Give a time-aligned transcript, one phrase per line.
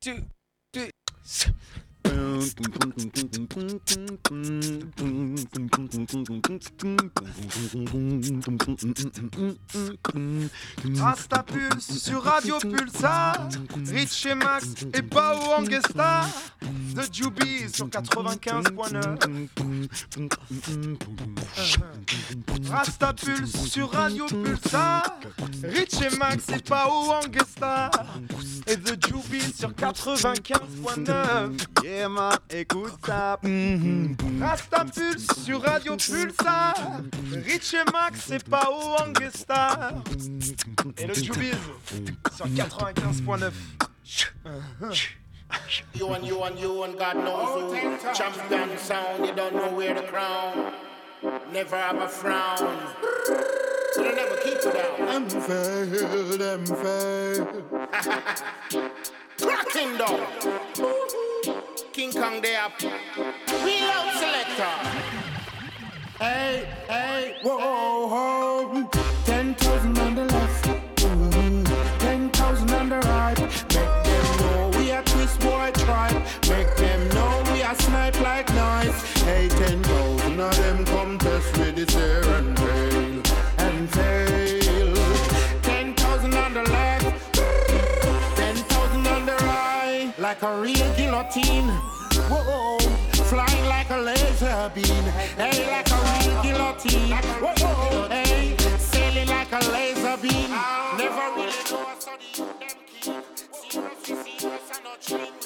[0.00, 0.24] two,
[2.10, 2.50] three.
[10.98, 13.48] Rastapulse sur Radio Pulsar,
[13.86, 16.26] Rich et Max et Pao Angesta,
[16.94, 19.48] The Jubies sur 95.9.
[22.70, 25.18] Rastapulse sur Radio Pulsar,
[25.62, 27.90] Rich et Max et Pao Angesta,
[28.66, 31.84] et The Jubies sur 95.9.
[31.84, 33.38] Yeah man, écoute ça.
[34.40, 36.74] Rastapulse sur Radio Pulsar,
[37.32, 39.92] Rich et Max et Pao Angesta,
[40.96, 41.52] et le Jubies
[42.36, 43.52] sur 95.9.
[45.94, 47.74] You and you and you and God knows who.
[48.14, 50.72] Champion sound, you don't know where the crown.
[51.52, 52.78] Never have a frown.
[53.92, 55.06] So they never keep you down.
[55.06, 57.46] Them fail, them fail.
[59.40, 60.20] Cracking down.
[62.00, 62.80] King Kong they up.
[63.62, 64.74] We love selector.
[66.18, 68.88] Hey, hey, whoa, whoa.
[69.26, 70.64] Ten thousand on the left,
[70.96, 73.38] mm, ten thousand on the right.
[73.38, 76.22] Make them know we are twist boy tribe.
[76.48, 79.02] Make them know we are snipe like knives.
[79.24, 83.22] Hey, ten thousand of them come test with this air and fail
[83.58, 84.94] and fail.
[85.60, 87.34] Ten thousand on the left,
[88.36, 90.14] ten thousand on the right.
[90.18, 91.89] Like a real guillotine.
[93.30, 95.04] Flying like a laser beam.
[95.36, 97.16] Hey, like a real guillotine.
[97.38, 100.50] Whoa, whoa, hey, sailing like a laser beam.
[100.98, 103.14] Never really know I study them key.
[103.52, 104.08] Serious.
[104.08, 105.39] We are dream.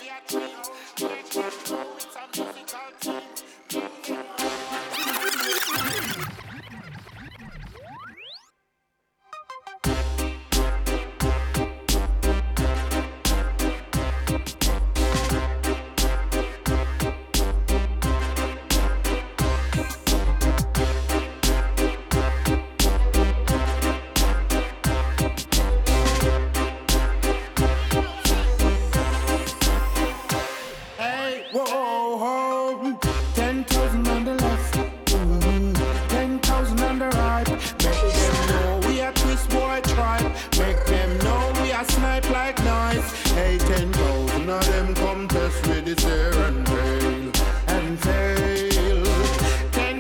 [45.97, 46.65] Ten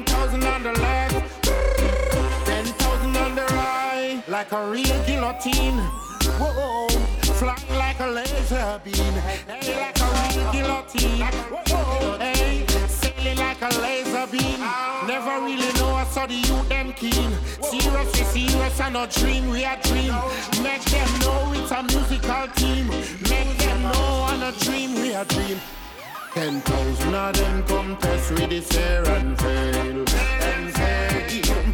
[0.05, 1.43] thousand on the left,
[2.44, 4.22] ten thousand on the right.
[4.28, 5.78] Like a real guillotine.
[6.38, 6.88] Whoa,
[7.38, 9.15] flying like a laser beam.
[9.47, 11.21] Hey, like a real guillotine.
[11.69, 14.61] Whoa, hey, sailing like a laser beam.
[15.06, 17.31] Never really know I saw the youth them keen.
[17.62, 20.12] Seriously, serious and a dream, we are dream.
[20.62, 22.88] Make them know it's a musical team.
[23.31, 25.61] Make them know on a dream, we are dream.
[26.34, 31.65] Ten thousand of them come test with this air and fail and fail.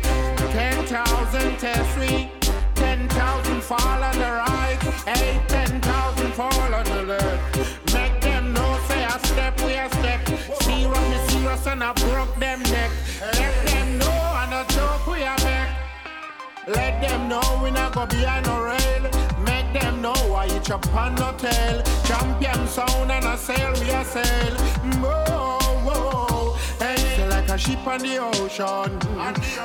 [0.53, 2.31] Ten thousand test we,
[2.75, 7.94] ten thousand fall on the right, hey, ten thousand fall on the left.
[7.94, 10.28] Make them know say a step we a step.
[10.60, 12.91] Serious me serious and I broke them neck.
[13.22, 16.76] Let them know and a joke we a make.
[16.76, 19.10] Let them know we not go behind no rail.
[19.43, 21.82] Make them know why you chop on no tail.
[22.04, 24.54] Champion sound and I sail we a sail.
[25.03, 26.56] Whoa, whoa.
[26.78, 28.98] Hey, so like a ship on the ocean.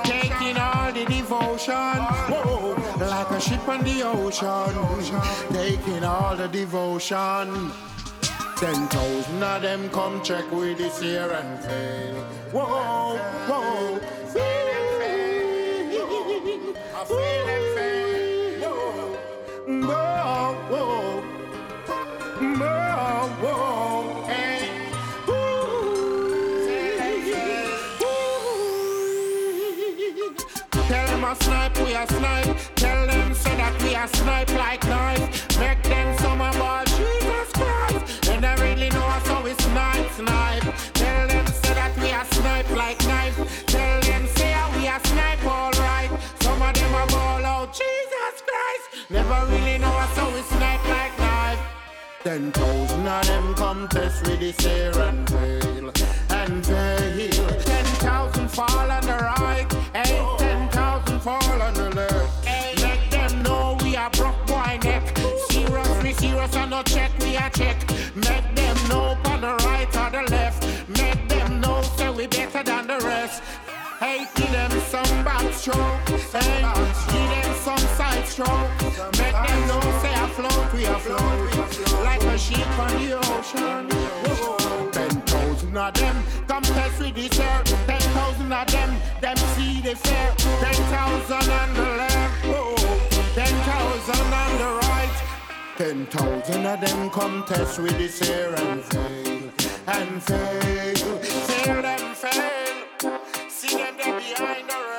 [0.03, 1.99] Taking all the devotion.
[2.31, 5.21] Whoa, like a ship on the ocean.
[5.53, 7.71] Taking all the devotion.
[8.57, 12.15] Ten thousand of them come check with this here and fail.
[12.53, 13.17] Whoa,
[13.47, 13.99] whoa.
[16.97, 17.74] I feel and
[31.35, 32.57] snipe, we a snipe.
[32.75, 35.44] Tell them say that we a snipe like knife.
[52.25, 55.91] Ten thousand of them come test with this air and fail
[56.31, 57.47] and fail.
[57.61, 62.45] Ten thousand fall on the right, hey, ten thousand fall on the left.
[62.81, 65.15] Make them know we are broke boy neck.
[65.51, 67.77] Serious, we serious and no check, we a check.
[68.15, 70.65] Make them know on the right or the left.
[70.89, 73.43] Make them know say we better than the rest.
[73.99, 75.77] Hey, give them some back stroke.
[76.33, 76.65] Hey,
[77.11, 78.71] give them some side stroke.
[79.19, 81.21] Make them know say afloat, we afloat.
[81.21, 81.34] Like
[83.45, 83.89] passion.
[84.91, 87.63] Ten thousand of them come test with the share.
[87.63, 90.33] Ten thousand of them, them see the fair.
[90.35, 92.75] Ten thousand on the left, oh,
[93.35, 95.23] ten thousand on the right.
[95.77, 99.51] Ten thousand of them come test with the share and fail,
[99.87, 103.19] and fail, fail them fail.
[103.49, 104.94] See them there behind the.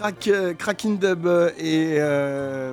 [0.00, 2.72] Crack, euh, Cracking Dub euh, et euh,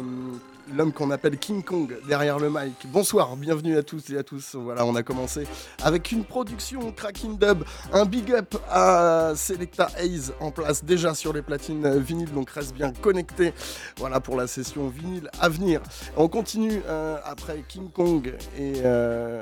[0.78, 2.86] l'homme qu'on appelle King Kong derrière le mic.
[2.86, 4.54] Bonsoir, bienvenue à tous et à tous.
[4.54, 5.48] Voilà, on a commencé
[5.84, 11.34] avec une production Cracking Dub, un big up à Selecta Hayes en place déjà sur
[11.34, 13.54] les platines vinyles, donc reste bien connecté.
[13.98, 15.82] Voilà pour la session vinyle à venir.
[16.16, 19.42] On continue euh, après King Kong et euh,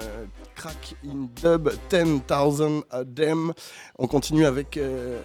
[0.56, 2.22] Crack in Dub 10,000
[2.90, 3.52] a Dem.
[4.00, 5.22] On continue avec euh,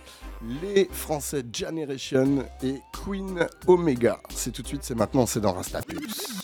[0.60, 4.18] les Français Generation et Queen Omega.
[4.34, 6.41] C'est tout de suite, c'est maintenant, c'est dans Rasta High.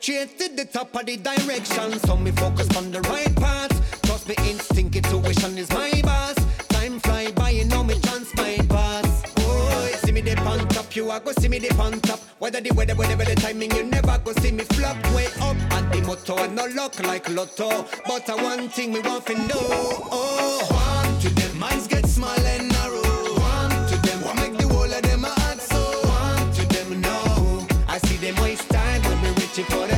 [0.00, 3.99] Straight to the top of the direction, so me focus on the right path.
[4.20, 6.34] Trust me, instinct, intuition is my boss.
[6.68, 9.22] Time fly by, you know me chance might pass.
[9.38, 12.20] Oh, see me dip on top, you are go see me dip on top.
[12.38, 15.56] Whether the weather, whatever the timing, you never go see me flop way up.
[15.72, 17.86] At the motto, no luck like lotto.
[18.06, 19.56] But I one thing me want to know.
[20.12, 23.00] Oh, one to them, minds get small and narrow.
[23.40, 25.80] One to them, what make the whole of them a hot so.
[26.08, 27.66] One to them, no.
[27.88, 29.89] I see them waste time when we reaching for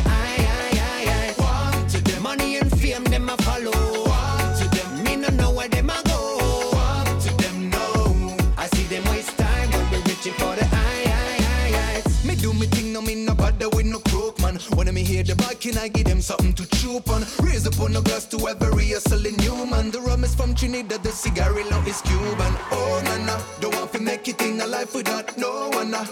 [15.62, 17.24] can I give them something to chew on?
[17.40, 19.92] Raise up on a glass to every hustling human.
[19.92, 22.52] The rum is from Trinidad, the cigarillo is Cuban.
[22.72, 25.92] Oh, na na, don't want to make it in a life without no one.
[25.92, 26.04] Nah.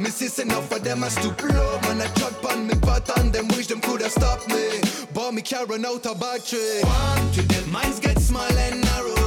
[0.00, 1.78] Me sis enough for them, I stoop low.
[1.82, 4.80] Man, I trot on me pattern, them wish them coulda stopped me.
[5.14, 6.82] But me carrying out a battery.
[6.82, 9.25] One to them, minds get small and narrow.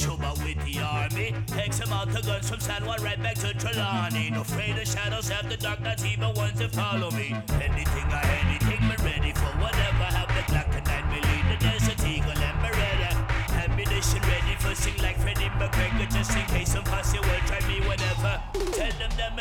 [0.00, 1.34] Shuba with the army.
[1.46, 4.30] Takes him out the guns from San Juan right back to Trelawney.
[4.30, 7.36] No afraid of shadows after dark, not even ones that follow me.
[7.60, 10.08] Anything or anything, but ready for whatever.
[10.16, 13.12] Have the black and night, we lead the desert eagle and me.
[13.60, 17.80] Ammunition ready for sing like Freddie McGregor, just in case some posse will try me
[17.86, 18.40] whenever.
[18.72, 19.36] Tell them that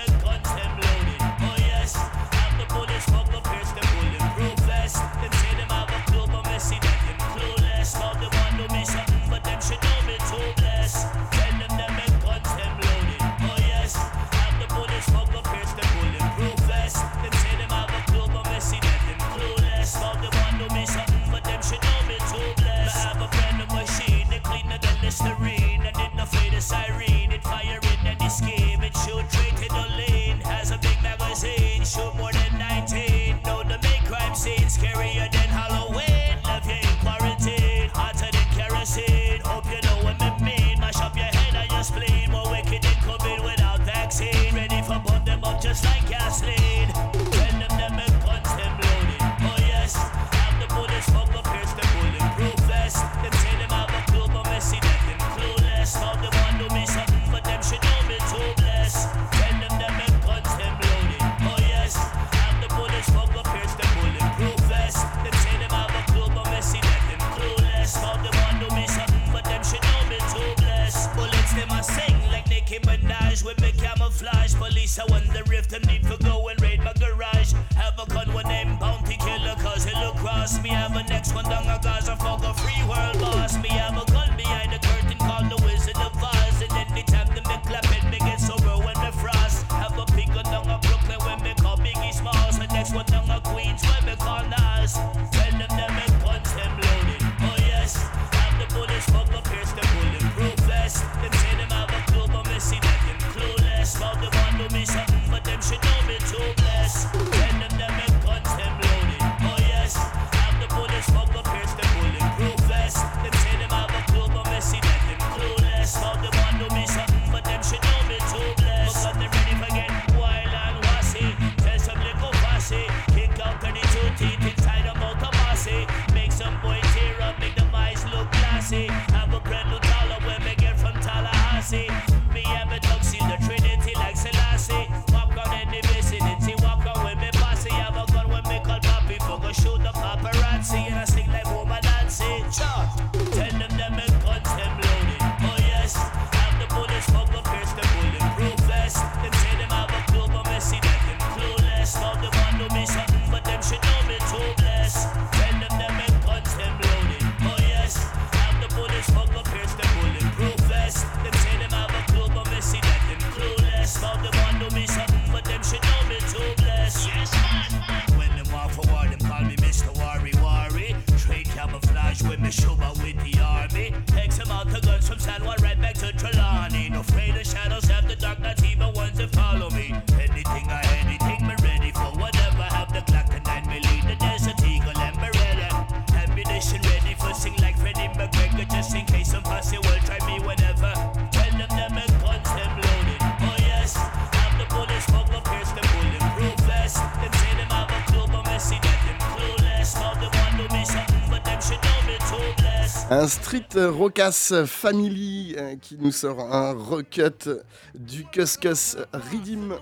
[203.49, 207.49] Street Rocas Family euh, qui nous sort un recut
[207.95, 209.73] du Cuscus Redeem.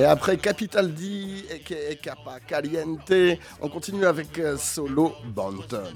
[0.00, 3.12] Et après Capital D et Capa Caliente,
[3.60, 5.94] on continue avec euh, Solo Banton.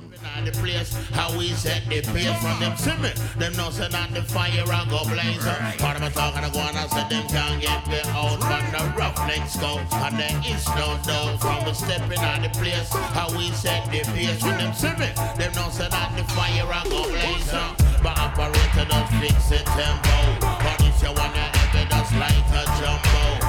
[9.38, 12.92] white scouts, and there is no doubt from a stepping on the place.
[12.92, 16.82] How we set the pace with them see them know say that the fire I
[16.84, 18.02] go blazing.
[18.02, 22.64] But operator don't fix it tempo, but if you wanna have it, that's like a
[22.80, 23.45] jumbo.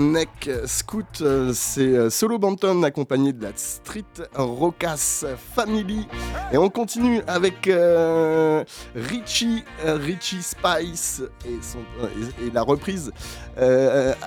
[0.00, 4.02] Neck Scout, euh, c'est euh, Solo Banton accompagné de la Street
[4.34, 6.08] Rocas Family.
[6.52, 13.12] Et on continue avec euh, Richie, Richie Spice et, la reprise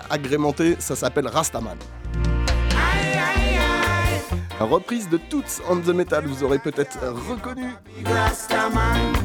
[0.09, 1.77] agrémentée, ça s'appelle Rastaman.
[4.59, 7.65] Reprise de Toots on the Metal, vous aurez peut-être reconnu.
[8.05, 9.22] Rastaman.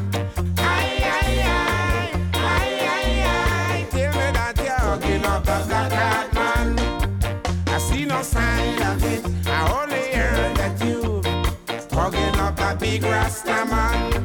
[12.88, 14.17] big Rastaman.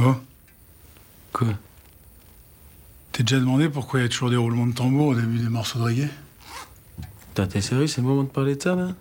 [0.00, 0.14] Oh,
[1.32, 1.48] Quoi?
[3.12, 5.48] T'es déjà demandé pourquoi il y a toujours des roulements de tambour au début des
[5.48, 6.08] morceaux de reggae?
[7.28, 8.94] Putain, t'es sérieux, c'est le moment de parler de ça, là?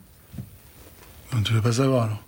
[1.33, 2.23] Non, Tu veux pas savoir alors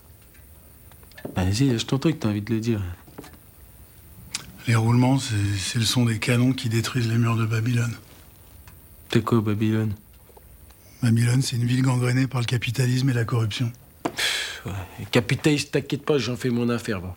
[1.34, 2.82] Vas-y, je t'entends que t'as envie de le dire.
[4.66, 7.94] Les roulements, c'est le son des canons qui détruisent les murs de Babylone.
[9.08, 9.94] T'es quoi, Babylone?
[11.02, 13.72] Babylone, c'est une ville gangrénée par le capitalisme et la corruption.
[14.66, 14.72] Ouais,
[15.10, 17.16] capitaliste, t'inquiète pas, j'en fais mon affaire, va.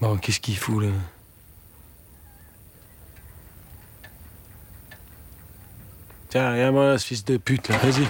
[0.00, 0.88] Bon, qu'est-ce qu'il fout, là?
[6.30, 8.06] Tiens, regarde-moi là, ce fils de pute, là, vas-y.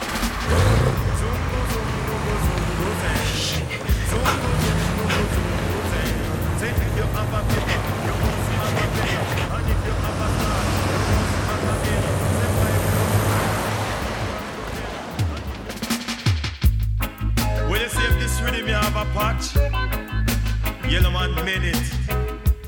[20.91, 21.77] Yellow man mend it.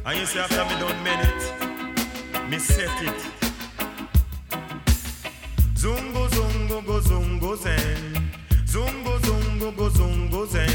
[0.06, 3.20] And you see after me done mend it, me set it.
[5.74, 8.31] Zungo zungo go zungo zen.
[8.72, 10.66] Zungo zungo go zungo zen.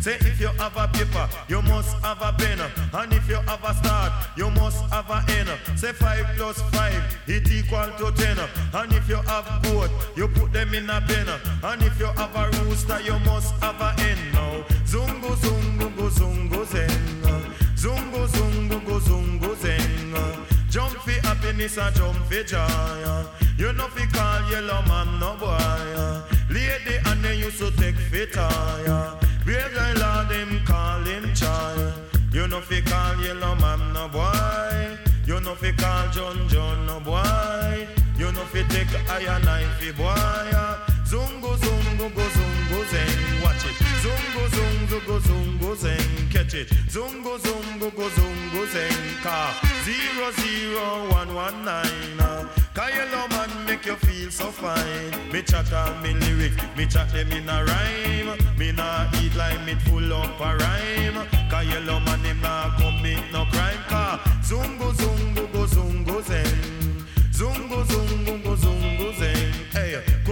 [0.00, 2.58] Say if you have a paper, you must have a pen.
[2.92, 5.48] And if you have a start, you must have a end.
[5.78, 8.38] Say five plus five, it equal to ten.
[8.72, 11.28] And if you have goat, you put them in a pen.
[11.62, 14.18] And if you have a rooster, you must have a hen.
[14.32, 16.90] Now, zungo zungo go zungo zen.
[17.76, 20.12] Zungo zungo go zungo zen.
[20.70, 23.24] Jump for happiness and jump for joy.
[23.56, 26.33] You know fi call yellow man no boy.
[26.54, 29.44] Lady and they used to take fit ah, tire.
[29.44, 31.94] Brave guy lord them call him child.
[32.32, 34.96] You know fi call yellow man no boy.
[35.26, 37.88] You know fi call John John no boy.
[38.16, 40.50] You know fi take iron knife fi boy.
[41.10, 43.23] Zungo zungo go zungo zeng.
[44.36, 44.50] It.
[44.50, 46.30] Zungo go zungo zeng.
[46.32, 46.68] Catch it.
[46.88, 49.22] Zungo zungo go zungo zeng.
[49.22, 52.20] Car zero zero one one nine.
[52.20, 52.44] uh.
[53.30, 55.32] Man make you feel so fine.
[55.32, 55.70] Me chat
[56.02, 58.58] me lyrics, me chat them in a rhyme.
[58.58, 61.26] Me nah eat like me full up a rhyme.
[61.48, 63.78] Cause man him nah commit no crime.
[63.88, 67.04] Cause zungo zungo go zungo zeng.
[67.32, 68.13] Zungo zungo go.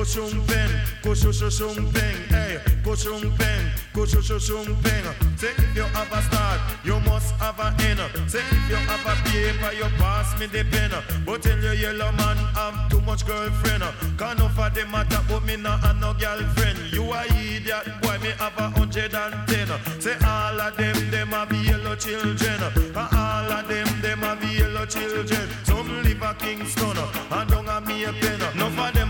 [0.03, 0.71] Hey, kushung pen,
[1.03, 2.17] kushushung peng.
[2.29, 5.05] Hey, kushung pen, kushushung peng.
[5.37, 8.01] Say if you have a start, you must have a end.
[8.29, 10.91] Say if you have a paper, you pass me the pen.
[11.25, 13.85] But tell your yellow man I'm too much girlfriend.
[14.19, 16.79] Can no for them matter, but me not have no girlfriend.
[16.93, 19.69] You a idiot, boy, me have a hundred and ten.
[20.01, 22.61] Say all of them, them have yellow children.
[22.97, 25.49] All of them, them have yellow children.
[25.63, 26.99] Some live a Kingston,
[27.31, 28.41] and don't have me a pen.
[28.57, 29.02] None of them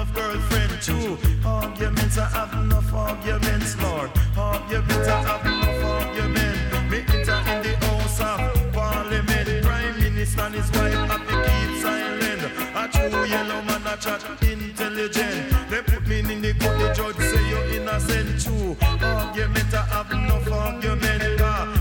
[0.00, 0.72] enough girlfriend.
[0.80, 4.10] True, arguments, I have enough arguments, Lord.
[4.36, 6.90] Arguments, I have enough arguments.
[6.90, 9.64] Me enter in the house of parliament.
[9.64, 12.42] Prime minister and his wife have to keep silent.
[12.80, 15.68] A true yellow man, a chat intelligent.
[15.68, 18.40] They put me in the court, the judge say you're innocent.
[18.42, 21.22] True, argument, I have enough argument.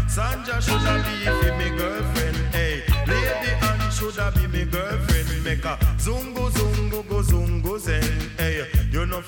[0.09, 2.35] Sanja should have be for me girlfriend.
[2.53, 5.43] Hey, lady Anne should have be me girlfriend.
[5.45, 6.38] Make a zungo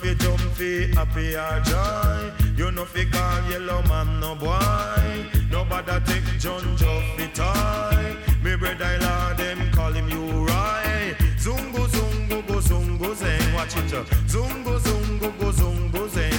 [0.02, 2.32] fi jump fi happy or joy.
[2.58, 5.26] You know fi call yellow man no boy.
[5.52, 8.16] Nobody take John Joffy toy.
[8.44, 11.16] Me brother Lord them call him you right.
[11.38, 13.54] Zungo zungo go zungo zen.
[13.54, 13.94] Watch it.
[13.94, 14.04] uh.
[14.28, 16.34] Zungo zungo go zungo zen.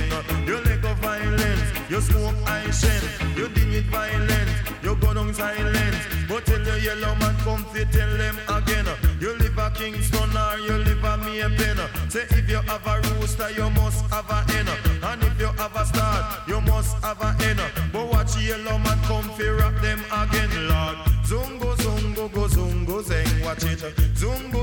[0.47, 1.63] You let go violence.
[1.89, 3.03] You smoke I shen.
[3.37, 4.51] You deal with violence.
[4.83, 5.97] You go down silence.
[6.29, 8.87] But tell your yellow man come fi tell them again.
[9.21, 10.12] You live a Kingston
[12.13, 14.69] Say if you have a rooster, you must have a hen.
[15.03, 17.57] And if you have a start, you must have a hen.
[17.91, 20.97] But watch yellow man come fi rap them again, Lord.
[21.25, 23.79] Zungo zungo go zungo zeng, watch it.
[24.13, 24.62] Zungo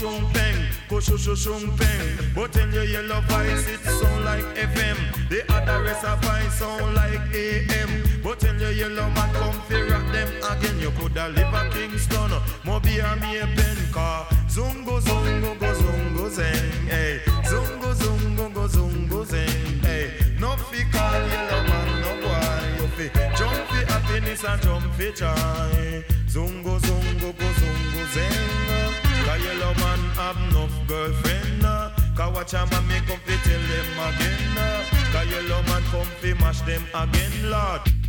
[0.00, 0.56] Kushung peng,
[0.88, 2.32] kushushung peng.
[2.34, 4.96] But in your yellow voice it sound like FM.
[5.28, 8.22] The other rest of voice sound like AM.
[8.22, 10.80] But in your yellow man come fi rock them again.
[10.80, 12.30] You coulda live a Kingston,
[12.64, 14.24] Mobi or me a pen car.
[14.48, 16.88] Zungo zungo go zungo zeng.
[16.88, 19.84] Hey, zungo zungo go zungo zeng.
[19.84, 20.10] Hey,
[20.40, 22.80] no fi call yellow man no boy.
[22.80, 26.02] You fi jump fi happiness and jump fi joy.
[26.26, 29.09] Zungo zungo go zungo zeng.
[29.30, 31.64] Cause yellow man have enough girlfriend.
[31.64, 31.90] uh.
[32.16, 34.58] Cause watch a man me come fi tell them again.
[34.58, 34.82] uh.
[35.12, 37.99] Cause yellow man come fi mash them again, Lord.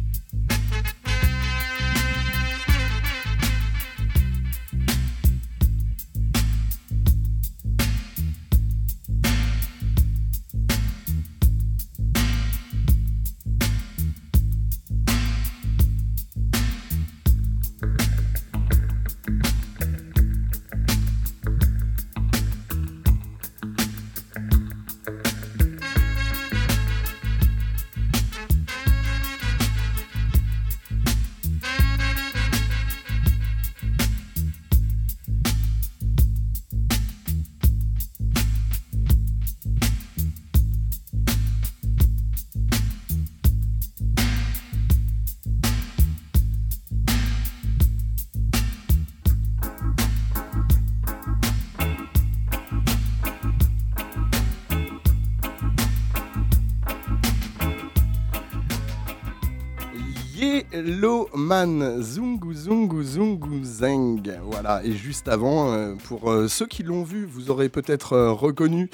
[61.21, 64.21] Yellow Man, Zungu Zungu Zungu Zeng.
[64.43, 68.31] Voilà, et juste avant, euh, pour euh, ceux qui l'ont vu, vous aurez peut-être euh,
[68.31, 68.89] reconnu,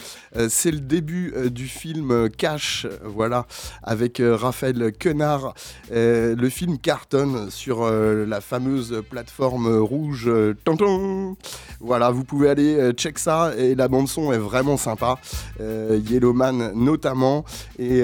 [0.49, 3.45] c'est le début du film Cash, voilà,
[3.83, 5.53] avec Raphaël Quenard.
[5.89, 10.29] Le film cartonne sur la fameuse plateforme rouge
[10.63, 11.35] Tonton.
[11.79, 15.17] Voilà, vous pouvez aller check ça, et la bande-son est vraiment sympa.
[15.59, 17.45] Euh, Yellow Man notamment.
[17.79, 18.03] Et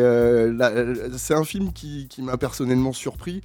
[1.18, 3.42] c'est un film qui, m'a personnellement surpris.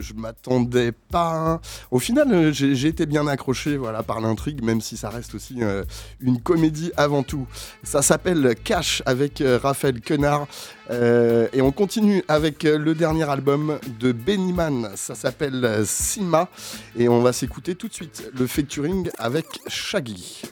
[0.00, 1.32] Je m'attendais pas.
[1.34, 1.60] hein.
[1.90, 5.62] Au final, euh, j'ai été bien accroché voilà, par l'intrigue, même si ça reste aussi
[5.62, 5.84] euh,
[6.20, 7.46] une comédie avant tout.
[7.82, 10.46] Ça s'appelle Cash avec euh, Raphaël Quenard.
[10.90, 14.90] Euh, et on continue avec euh, le dernier album de Benny Man.
[14.96, 16.48] Ça s'appelle euh, Sima.
[16.96, 20.42] Et on va s'écouter tout de suite le featuring avec Shaggy.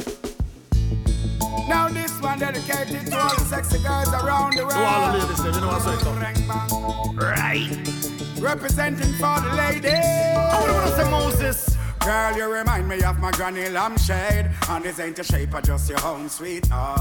[1.69, 4.73] Now this one dedicated to all the sexy girls around the world.
[4.73, 7.17] To all the ladies, you know what I'm saying?
[7.17, 8.41] Right.
[8.41, 9.93] Representing for the ladies.
[9.93, 11.77] I wanna say Moses.
[12.01, 14.51] Girl, you remind me of my granny lampshade.
[14.69, 16.99] And this ain't a shape of just your home sweet home.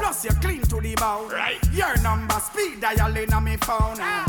[0.00, 1.28] Plus you're clean to the bone.
[1.28, 1.58] Right.
[1.72, 3.96] Your number speed dialing on me phone.
[4.00, 4.26] Ah.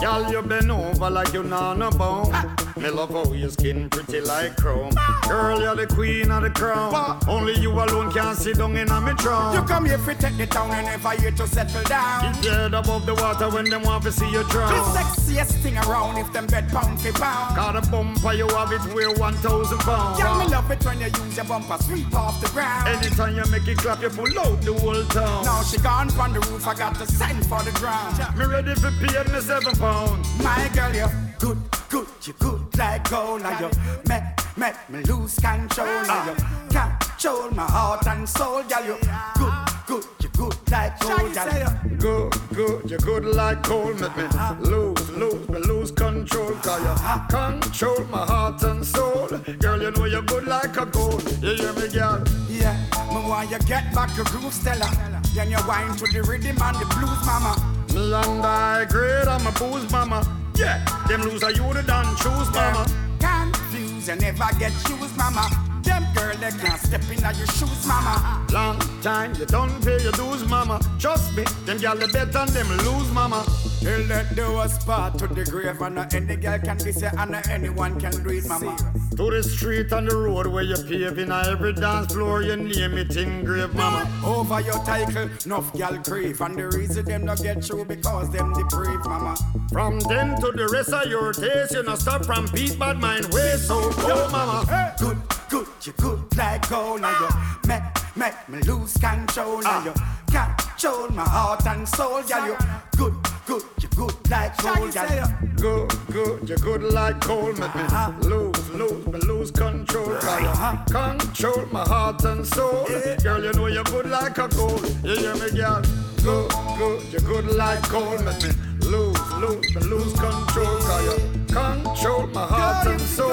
[0.00, 2.32] Girl, you bend over like you not no bone.
[2.76, 4.92] Me love how your skin pretty like chrome.
[5.28, 7.18] Girl, you're the queen of the crown.
[7.28, 9.54] Only you alone can sit down in a me throne.
[9.54, 12.34] You come here for take the town and never here to settle down.
[12.34, 14.72] Keep head above the water when them want to see you drown.
[14.72, 17.56] The sexiest thing around if them bed pound for pound.
[17.56, 20.20] Got a bumper, you have it weigh 1,000 pounds.
[20.20, 22.88] Girl, me love it when you use your bumper sweep off the ground.
[22.88, 25.44] Anytime you make it clap, you pull out the whole town.
[25.44, 28.18] Now she gone from the roof, I got to send for the ground.
[28.36, 30.42] Me ready for pay me seven pounds.
[30.42, 33.42] My girl, you're good, good, you're good like gold.
[33.42, 33.70] Now you
[34.06, 34.22] make,
[34.56, 35.86] make me lose control.
[35.86, 36.36] Now you
[36.68, 38.62] control my heart and soul.
[38.64, 38.98] Girl, you're
[39.36, 39.54] good,
[39.86, 41.34] good, you're good like gold.
[41.34, 44.00] Girl, you Good, good, you're good like cold.
[44.00, 44.24] Make me
[44.60, 46.52] lose, lose, me lose control.
[46.62, 49.28] Cause you control my heart and soul.
[49.58, 51.22] Girl, you know you're good like a gold.
[51.42, 52.22] You hear me, girl?
[52.48, 52.76] Yeah,
[53.08, 54.90] me want you get back your groove, Stella.
[55.34, 57.63] Then you whine to the rhythm and the blues, mama.
[57.94, 60.26] Me and I great, I'm a booze mama.
[60.56, 62.86] Yeah, them loser you the done choose, mama.
[63.20, 65.63] Confused, you never get shoes, mama.
[65.84, 68.46] Them girl, they can't step in your shoes, mama.
[68.52, 70.80] Long time you don't pay your dues, mama.
[70.98, 73.44] Trust me, them gal the bet and them lose, mama.
[73.80, 77.12] Till let do us part to the grave, and not any girl can be said,
[77.18, 78.76] and not anyone can do it, mama.
[79.16, 82.94] To the street and the road where you paving, on every dance floor you name
[82.94, 84.10] it engraved, mama.
[84.24, 88.52] Over your title, enough gal crave, and the reason them not get through because them
[88.54, 89.36] depraved, mama.
[89.70, 93.26] From then to the rest of your days, you not stop from beat bad mind
[93.34, 94.94] way so go, mama.
[94.98, 95.18] Good,
[95.50, 97.82] good, you good like gold, now you make,
[98.16, 99.92] make me lose control, now you
[100.30, 102.56] control my heart and soul, girl, you
[102.96, 103.14] good,
[103.46, 105.34] good, you good like gold, girl.
[105.56, 108.12] Good, good, you good like cold, make me uh-huh.
[108.22, 110.16] lose, lose, me lose control.
[110.16, 111.16] Cause you uh-huh.
[111.18, 112.86] control my heart and soul.
[113.22, 114.82] Girl, you know you're good like a gold.
[115.02, 115.82] You hear me, girl?
[116.22, 120.78] Good, good, you good like cold, make me lose, lose, me lose control.
[120.78, 123.28] Cause you control my heart and soul.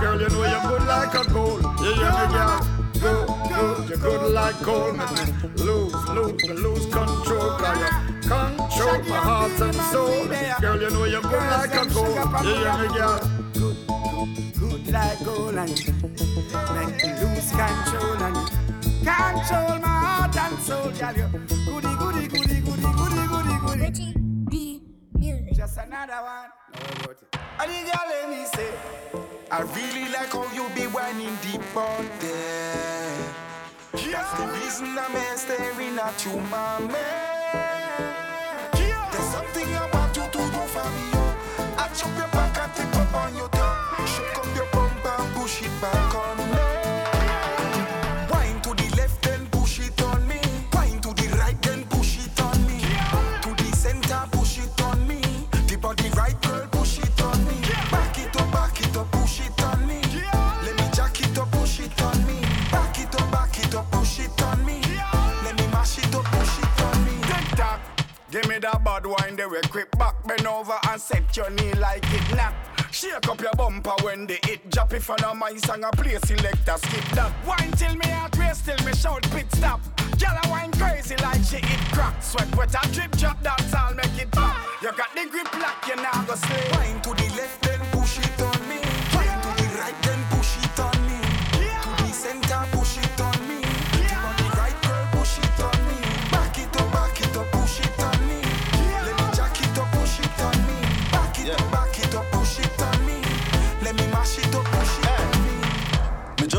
[0.00, 1.67] Girl, you know you're good like a gold.
[1.88, 2.60] You hear me, girl?
[3.00, 7.50] Good, good, you're good like gold, make me lose, lose, me lose control.
[7.56, 7.88] Cause you
[8.28, 10.26] control my heart and soul.
[10.60, 12.44] Girl, you know you're good like a gold.
[12.44, 13.18] You hear me, girl?
[14.58, 15.92] Good like gold, and you
[16.74, 18.44] make me lose control, and you
[19.00, 21.28] control my heart and soul, girl, you
[21.64, 23.80] goody, goody, goody, goody, goody, goody, goody.
[23.80, 24.14] Richie
[24.50, 24.82] D
[25.14, 25.54] Music.
[25.56, 26.50] Just another one.
[27.60, 28.70] And the girl let me say,
[29.50, 33.34] I really like how you be whining deep out there.
[33.92, 37.67] That's the reason I'm staring at you, my man.
[68.34, 72.36] A bad wine, they will quick back, bend over and set your knee like it
[72.36, 72.54] nap.
[72.90, 74.92] Shake up your bumper when they hit drop.
[74.92, 77.32] If I know my song, I play selector, skip that.
[77.46, 79.80] Wine till me heart race, till me shout pit stop.
[80.18, 82.22] Girl, I wine crazy like she eat crack.
[82.22, 84.56] Sweat, wet, a drip, drop, dance, I'll make it pop.
[84.82, 86.68] You got the grip lock, you now go slay.
[86.72, 88.37] Wine to the left, then push it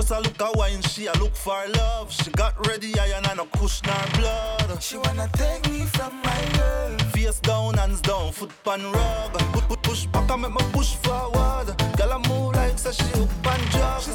[0.10, 2.12] just a look a wine, she a look for love.
[2.12, 4.82] She got ready, I and I no kush nor blood.
[4.82, 6.98] She wanna take me from my girl.
[7.12, 9.34] Face down, hands down, foot pan rug.
[9.54, 11.76] Put, put, push back, I make my push forward.
[11.98, 14.02] Girl, I move like say she hook and jog.
[14.02, 14.12] She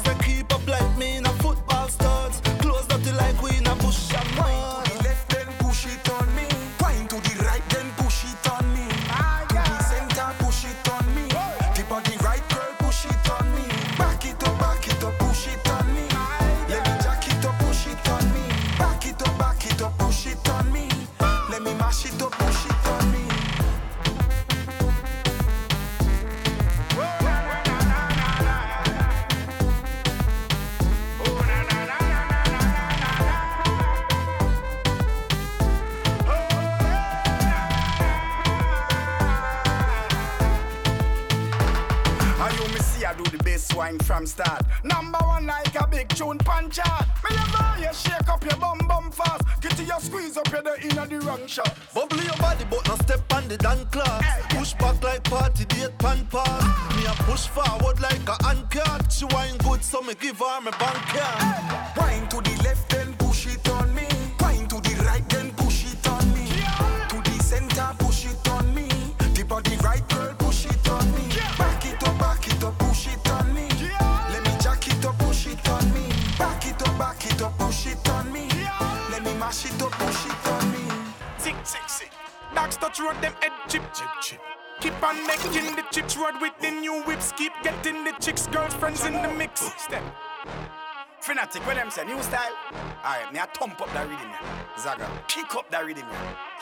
[93.05, 94.33] Alright, me I thump up that rhythm.
[94.81, 96.09] Zaga, pick up that rhythm.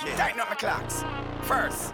[0.03, 0.15] Yeah.
[0.17, 1.05] Tighten up my clocks.
[1.43, 1.93] First.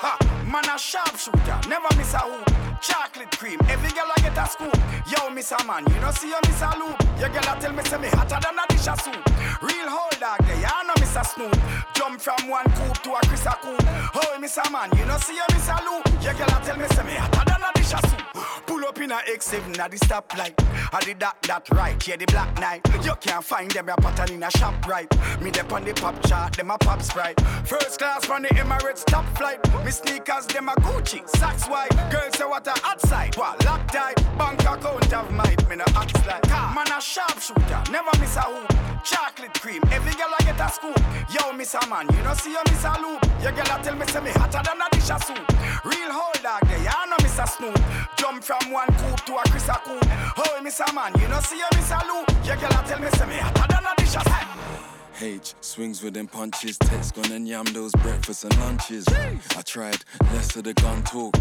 [0.00, 0.16] Ha!
[0.48, 2.48] Man a sharpshooter, never miss a hoop.
[2.80, 4.72] Chocolate cream, every girl I get a scoop.
[5.04, 6.96] Yo, miss a man, you know see you miss a loop.
[7.20, 9.20] Your girl a tell me say me hotter than a dish of soup.
[9.60, 11.56] Real hold dog, there, you know a snoop.
[11.94, 13.82] Jump from one coop to a Chris a coop.
[14.14, 16.22] Oh, miss a man, you know see you miss a loop.
[16.22, 18.22] Your girl a tell me say me hotter than a dish of soup.
[18.66, 20.54] Pull up in a X7 at the stoplight.
[20.92, 22.82] I did that, that right, yeah, the black knight.
[23.04, 25.08] You can't find them, a pattern in a shop right.
[25.40, 27.40] Me dep on the pop chart, them a pop sprite.
[27.64, 29.60] First class from the Emirates top flight.
[29.84, 31.90] Me sneakers, them a Gucci, socks white.
[32.10, 34.16] Girls say what a outside, what lock tight.
[34.36, 36.46] Bank account of might, me no act like.
[36.48, 39.04] Man a sharpshooter, never miss a hoop.
[39.04, 41.05] Chocolate cream, every girl I get a scoop.
[41.28, 43.22] Yo, miss man, you know see you miss a loop.
[43.42, 45.38] Your girl a tell me say me hotter than a dish of soup.
[45.84, 47.78] Real hold dog, there, you know miss a snoop.
[48.16, 50.04] Jump from one coop to a Chris a coop.
[50.38, 52.26] Oh, miss man, you know see you miss a loop.
[52.46, 54.95] Your girl a tell me say me hotter than a dish of soup.
[55.20, 59.06] H swings with them punches, text gonna yam those breakfasts and lunches.
[59.08, 61.34] I tried less of the gun talk,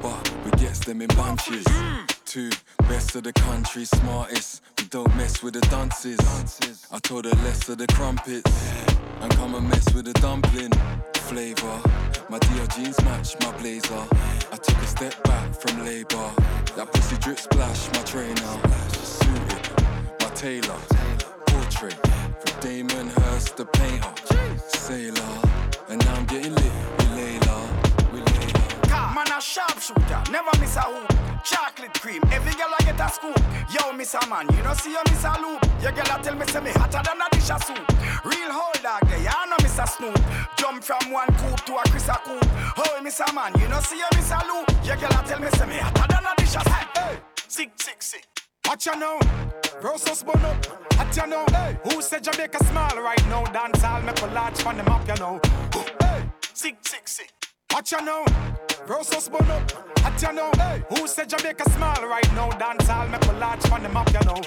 [0.00, 1.64] but we gets them in bunches.
[2.24, 2.50] Two
[2.88, 4.62] best of the country, smartest.
[4.78, 6.18] We don't mess with the dances.
[6.90, 8.50] I told her less of the crumpets
[9.20, 10.72] and come and mess with the dumpling
[11.14, 11.80] flavor.
[12.28, 14.04] My DR jeans match my blazer.
[14.52, 16.30] I took a step back from labor.
[16.76, 18.58] That pussy drip splash my trainer.
[19.04, 19.70] Suited,
[20.20, 20.80] my tailor.
[21.46, 21.96] Portrait
[22.60, 24.12] Damien Hirst, the painter.
[24.68, 25.34] Sailor,
[25.88, 28.12] and now I'm getting lit we with Layla.
[28.12, 29.14] With Layla.
[29.14, 31.08] Man a sharpshooter, never miss a hoop.
[31.44, 33.38] Chocolate cream, every girl I get a scoop.
[33.68, 35.60] Yo, miss a man, you know see you miss a loop.
[35.82, 37.82] Your girl a tell me say me hotter than a dish of soup.
[38.24, 40.18] Real hold dog, there, you know miss a snoop.
[40.56, 42.46] Jump from one coop to a Chris a coop.
[42.78, 44.70] Oh, miss a man, you know see you miss a loop.
[44.84, 46.96] Your girl a tell me say me hotter than a dish of soup.
[46.96, 47.18] Hey,
[47.48, 48.26] sick, sick, sick.
[48.66, 49.18] Watch you now.
[49.80, 50.66] Rosos bun up.
[50.94, 51.44] Hot you know.
[51.50, 51.76] Hey.
[51.84, 53.44] Who said Jamaica small right now?
[53.44, 55.40] Dance all make a large from the map, you know.
[56.00, 56.24] Hey.
[56.54, 57.32] Sick, sick, sick.
[57.72, 58.24] Watch you now.
[58.86, 59.70] Rosos bun up.
[59.98, 60.50] Hot you know.
[60.56, 60.82] Hey.
[60.90, 62.50] Who said Jamaica small right now?
[62.50, 64.40] Dance all make a large from the map, you know.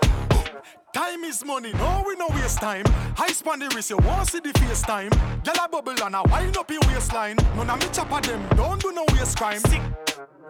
[0.94, 2.86] Time is money, no we no waste time.
[3.18, 5.10] High span the wrist, you want see the face time.
[5.44, 7.36] Girl a bubble and a wind up your waistline.
[7.58, 9.60] None of me chopper them, don't do no waste crime.
[9.60, 9.82] Sick.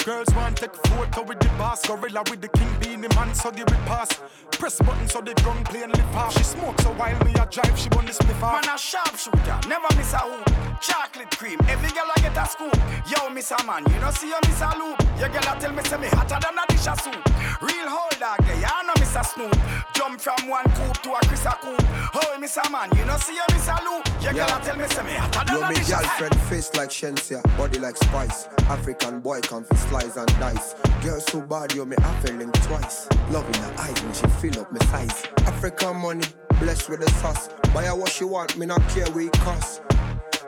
[0.06, 3.62] Girls want take photo with the boss, gorilla with the king Beenie Man, so they
[3.62, 4.10] it pass.
[4.52, 6.38] Press button so the drum play and lift off.
[6.38, 8.62] She smokes so while me a drive, she bun the spliff off.
[8.62, 10.46] Man a sharp shooter, never miss a hoop.
[10.82, 12.78] Chocolate cream, every girl I get a scoop.
[13.10, 15.02] Yo, miss a man, you know see you miss a loop.
[15.18, 17.18] Your girl a tell me say me hotter than a dish of soup.
[17.62, 19.58] Real hold dog, there, you know miss a snoop.
[19.96, 21.82] Jump from one coop to a Chris a coop.
[22.14, 24.06] Oh, miss a man, you know see you miss a loop.
[24.22, 26.20] Your girl a tell me say me hotter than Yo, a me dish of soup.
[26.20, 28.48] girlfriend face like Shenseea, body like spice.
[28.70, 30.76] African boy come fi slice and dice.
[31.02, 33.08] Girl so bad, yo me have link twice.
[33.32, 35.24] Love in her eyes when she fill up my size.
[35.46, 36.26] African money,
[36.60, 37.50] blessed with the sauce.
[37.74, 39.82] Buy her what she want, me not care it cost.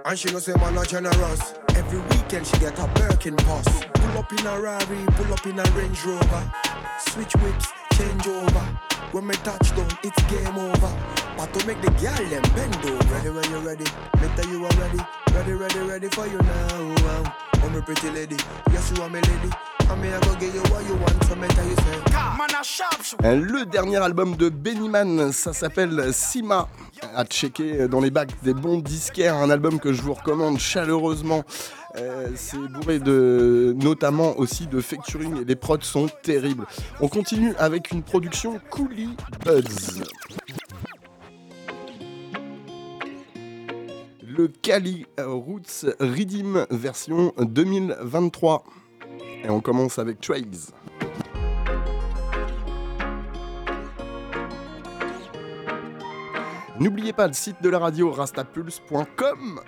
[0.06, 1.54] And she know say man not generous.
[1.76, 3.86] Every weekend she get a Birkin pass.
[3.94, 6.54] Pull up in a Rari, pull up in a Range Rover.
[7.10, 8.80] Switch whips, change over.
[9.12, 10.92] When me touch down, it's game over.
[11.38, 13.14] But to make the girl them bend over.
[13.14, 13.86] Ready when you're ready,
[14.22, 15.00] me tell you I'm ready.
[15.34, 17.47] Ready, ready, ready for you now.
[17.86, 18.36] Pretty lady,
[18.74, 19.50] yes you are my lady.
[23.24, 26.68] Le dernier album de Bennyman, ça s'appelle Sima.
[27.16, 31.44] À checker dans les bacs des bons disquaires, un album que je vous recommande chaleureusement.
[31.96, 36.66] Euh, c'est bourré de, notamment aussi de featuring et les prods sont terribles.
[37.00, 40.04] On continue avec une production Coolie Buds.
[44.38, 48.64] Le Cali Roots Redeem version 2023.
[49.44, 50.46] Et on commence avec Trails.
[56.80, 59.62] N'oubliez pas le site de la radio rastapulse.com.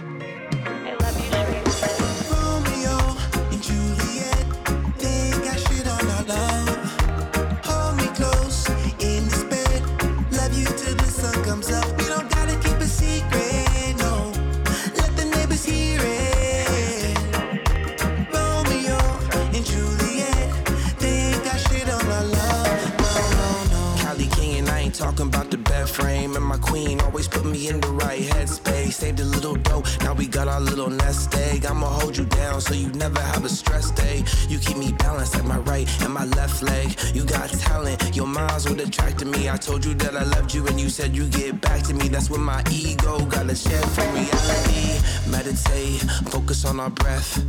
[25.89, 28.93] frame and my queen always put me in the right headspace.
[28.93, 31.65] Saved a little dough, now we got our little nest egg.
[31.65, 34.23] I'ma hold you down so you never have a stress day.
[34.47, 36.97] You keep me balanced at my right and my left leg.
[37.13, 39.49] You got talent, your minds would attract to me.
[39.49, 42.07] I told you that I loved you and you said you get back to me.
[42.07, 44.99] That's when my ego got a shed from reality.
[45.29, 47.43] Meditate, focus on our breath,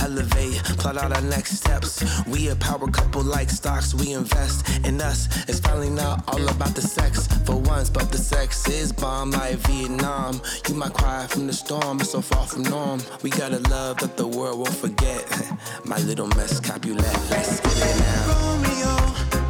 [0.00, 2.02] elevate, plot out our next steps.
[2.26, 5.28] We a power couple like stocks, we invest in us.
[5.48, 10.40] It's finally not all about the sex for but the sex is bomb like Vietnam.
[10.68, 13.00] You might cry from the storm, it's so far from norm.
[13.22, 15.24] We got a love that the world won't forget.
[15.84, 18.32] My little mess Capulet, let's get it now.
[18.32, 18.94] Romeo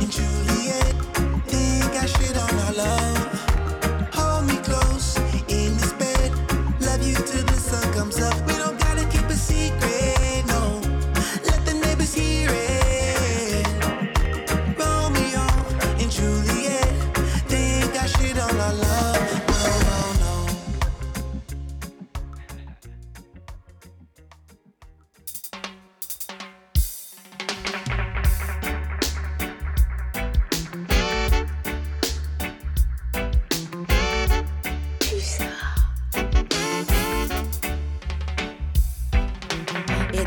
[0.00, 0.94] and Juliet,
[1.46, 3.17] they got shit on our love.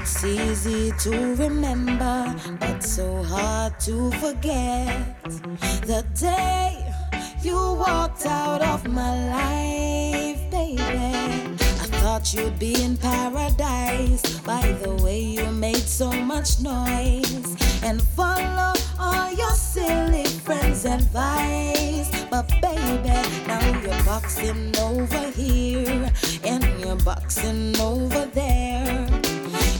[0.02, 5.22] It's easy to remember, but so hard to forget.
[5.86, 6.92] The day
[7.44, 10.82] you walked out of my life, baby.
[10.82, 18.02] I thought you'd be in paradise by the way you made so much noise and
[18.02, 22.10] follow all your silly friends' advice.
[22.32, 26.12] But baby, now you're boxing over here
[26.44, 29.21] and you're boxing over there.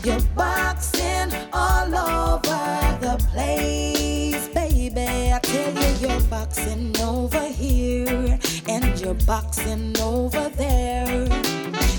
[0.04, 5.32] You're boxing all over the place, baby.
[5.32, 11.28] I tell you, you're boxing over here and you're boxing over there.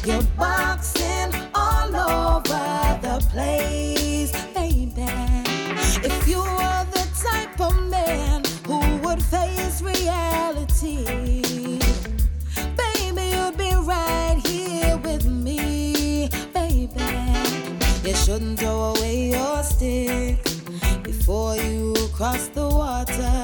[0.05, 5.07] You're boxing all over the place, baby.
[6.05, 11.42] If you are the type of man who would face reality,
[18.33, 20.43] shouldn't throw away your stick
[21.03, 23.43] before you cross the water.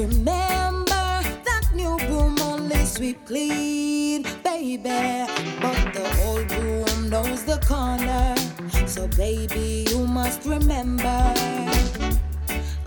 [0.00, 1.06] Remember
[1.48, 5.28] that new broom only sweep clean, baby.
[5.60, 8.34] But the old broom knows the corner.
[8.86, 11.20] So, baby, you must remember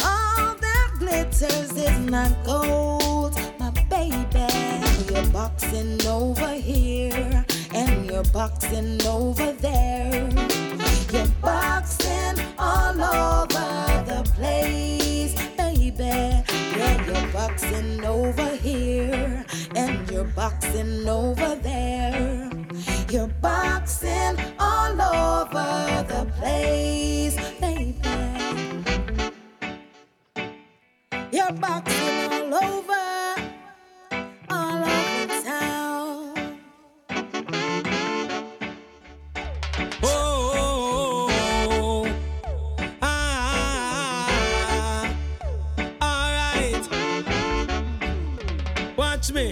[0.04, 4.50] all that glitters is not gold, my baby.
[5.14, 10.87] You're boxing over here, and you're boxing over there.
[11.10, 13.02] You're boxing all
[32.54, 32.87] over
[49.38, 49.52] Me.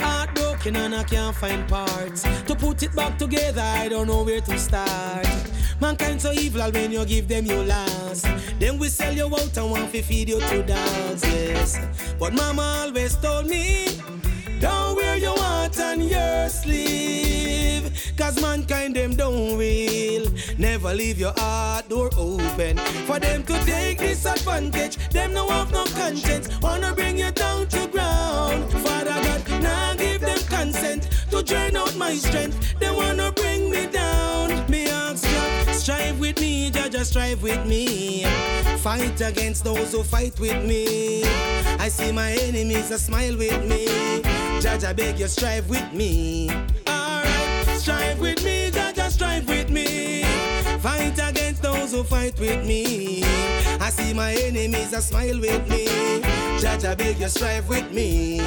[0.00, 3.60] Heartbroken and I can't find parts to put it back together.
[3.62, 5.28] I don't know where to start.
[5.80, 8.26] Mankind so evil when you give them your last.
[8.58, 11.22] Then we sell you out and want to feed you to dance.
[11.22, 11.78] Yes,
[12.18, 14.00] but Mama always told me.
[14.58, 15.38] Don't wear your
[15.80, 18.14] on your sleeve.
[18.16, 20.26] Cause mankind them don't will.
[20.58, 22.78] Never leave your heart door open.
[23.06, 24.96] For them to take disadvantage.
[25.10, 26.48] Them no have no conscience.
[26.60, 28.72] Wanna bring you down to ground.
[28.72, 32.56] Father God, now give them consent to drain out my strength.
[32.80, 34.46] They wanna bring me down.
[34.70, 38.24] Me ask you, strive with me, Jaja, strive with me.
[38.78, 41.24] Fight against those who fight with me.
[41.78, 43.84] I see my enemies a smile with me.
[44.86, 46.50] I beg you, strive with me.
[46.88, 50.23] Alright, strive with me, I strive with me.
[50.84, 53.22] Fight against those who fight with me.
[53.80, 55.86] I see my enemies a smile with me.
[56.60, 58.40] Judge, I beg you, strive with me.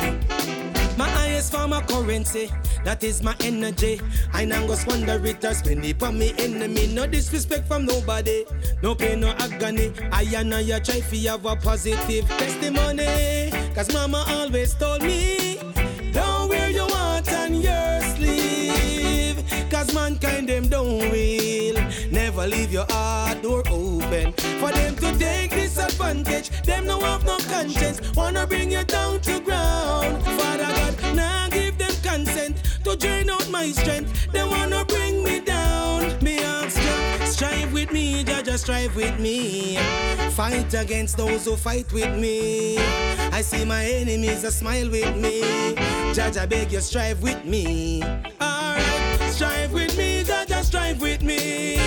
[0.96, 2.52] My highest form of currency,
[2.84, 4.00] that is my energy.
[4.34, 6.86] I now go squander it or spend it for me enemy.
[6.94, 8.46] No disrespect from nobody,
[8.84, 9.92] no pain, no agony.
[10.12, 13.50] I and I try to have a positive testimony.
[13.74, 15.58] Cause mama always told me,
[16.14, 19.44] don't wear your heart on your sleeve.
[19.72, 21.47] Cause mankind them don't will.
[22.38, 24.32] Never leave your heart door open.
[24.60, 28.00] For them to take disadvantage, them no have no conscience.
[28.16, 30.24] Wanna bring you down to ground.
[30.24, 34.32] Father God, now give them consent to drain out my strength.
[34.32, 36.16] They wanna bring me down.
[36.22, 39.80] Me ask you, strive with me, Jaja, strive with me.
[40.34, 42.78] Fight against those who fight with me.
[43.32, 45.42] I see my enemies a smile with me.
[46.14, 48.04] Jaja, beg you, strive with me.
[48.40, 49.87] Alright, strive with
[50.68, 51.78] strive with me.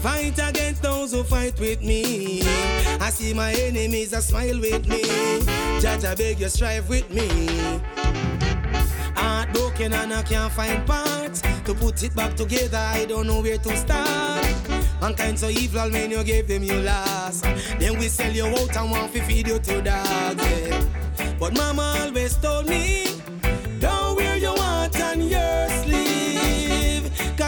[0.00, 2.42] Fight against those who fight with me.
[3.00, 5.02] I see my enemies a smile with me.
[5.80, 7.28] Jaja, beg you, strive with me.
[9.14, 12.78] Heartbroken and I can't find parts to put it back together.
[12.78, 14.44] I don't know where to start.
[15.00, 17.42] Mankind so evil when you gave them your last.
[17.78, 20.42] Then we sell you out and want to feed you to dogs.
[20.42, 21.34] Yeah.
[21.38, 23.13] But mama always told me,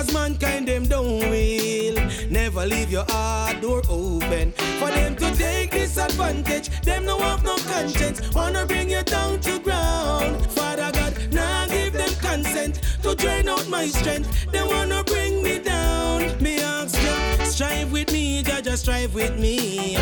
[0.07, 1.97] Cause mankind them don't will.
[2.31, 4.53] Never leave your heart door open.
[4.79, 6.69] For them to take disadvantage.
[6.83, 8.21] Them no have no conscience.
[8.35, 10.47] Wanna bring you down to ground.
[10.53, 14.51] Father God, now give them consent to drain out my strength.
[14.53, 16.41] They wanna bring me down.
[16.41, 19.97] Me ask you, strive with me, Jaja, strive with me.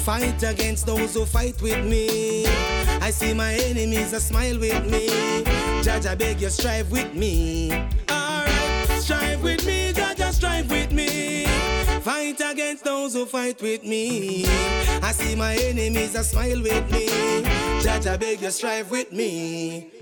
[0.00, 2.46] Fight against those who fight with me.
[3.00, 5.08] I see my enemies a smile with me.
[5.82, 7.70] Jaja, beg you, strive with me.
[9.06, 11.44] Strive with me, Jaja, strive with me.
[12.02, 14.46] Fight against those who fight with me.
[15.00, 17.06] I see my enemies a smile with me.
[17.86, 19.92] Jaja, beg you, strive with me.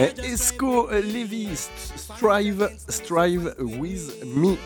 [0.00, 1.48] Eh, Esco Levy,
[1.96, 4.56] strive, strive with me.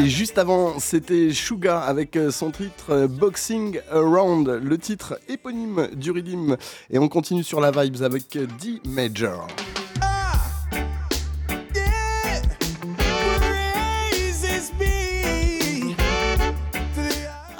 [0.00, 5.88] Et juste avant, c'était Suga avec euh, son titre euh, Boxing Around, le titre éponyme
[5.94, 6.56] du Rhythm.
[6.90, 9.46] Et on continue sur la vibes avec euh, D Major.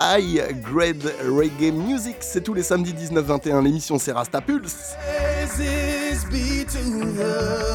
[0.06, 3.64] High Grade Reggae Music, c'est tous les samedis 19-21.
[3.64, 4.12] L'émission c'est
[4.46, 4.94] Pulse.
[6.30, 7.30] Be to the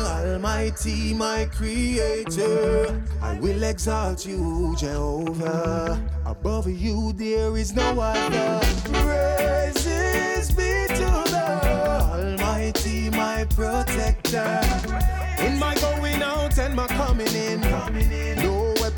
[0.08, 2.94] Almighty, my Creator.
[3.22, 6.00] I will exalt you, Jehovah.
[6.26, 8.60] Above you there is no other.
[8.92, 11.60] Praises be to the
[12.14, 14.62] Almighty, my Protector.
[15.40, 18.39] In my going out and my coming in, no weapon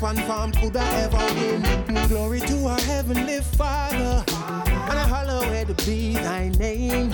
[0.02, 2.08] formed could I ever win.
[2.08, 7.10] Glory to our heavenly Father, and I hallowed be Thy name.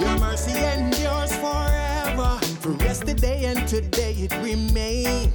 [0.00, 2.38] Your mercy endures forever.
[2.62, 5.28] From yesterday and today it remains.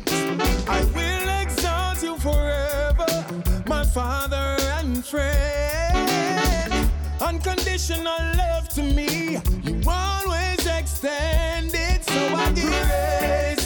[0.68, 3.26] I will exalt you forever,
[3.68, 6.90] my Father and friend.
[7.22, 12.04] Unconditional love to me, you always extended.
[12.04, 13.61] So I give praises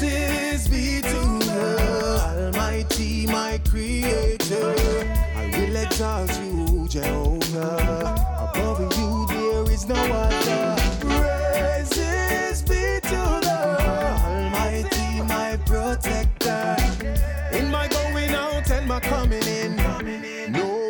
[3.75, 4.73] Creator.
[5.35, 8.15] I will exalt you, Jehovah.
[8.39, 10.44] Above you there is no other.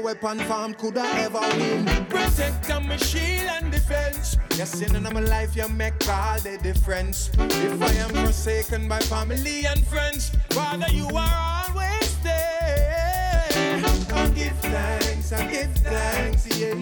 [0.06, 1.84] Weapon formed could I ever win.
[2.06, 4.38] Protect my shield and defense.
[4.56, 7.32] Yes, in my life you make all the difference.
[7.40, 13.82] If I am forsaken by family and friends, Father, you are always there.
[14.14, 16.76] I give thanks, I give thanks, yeah.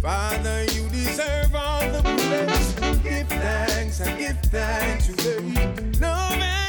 [0.00, 2.72] Father, you deserve all the praise.
[3.02, 5.76] Give thanks, I give thanks, yeah.
[5.76, 6.61] And honor for the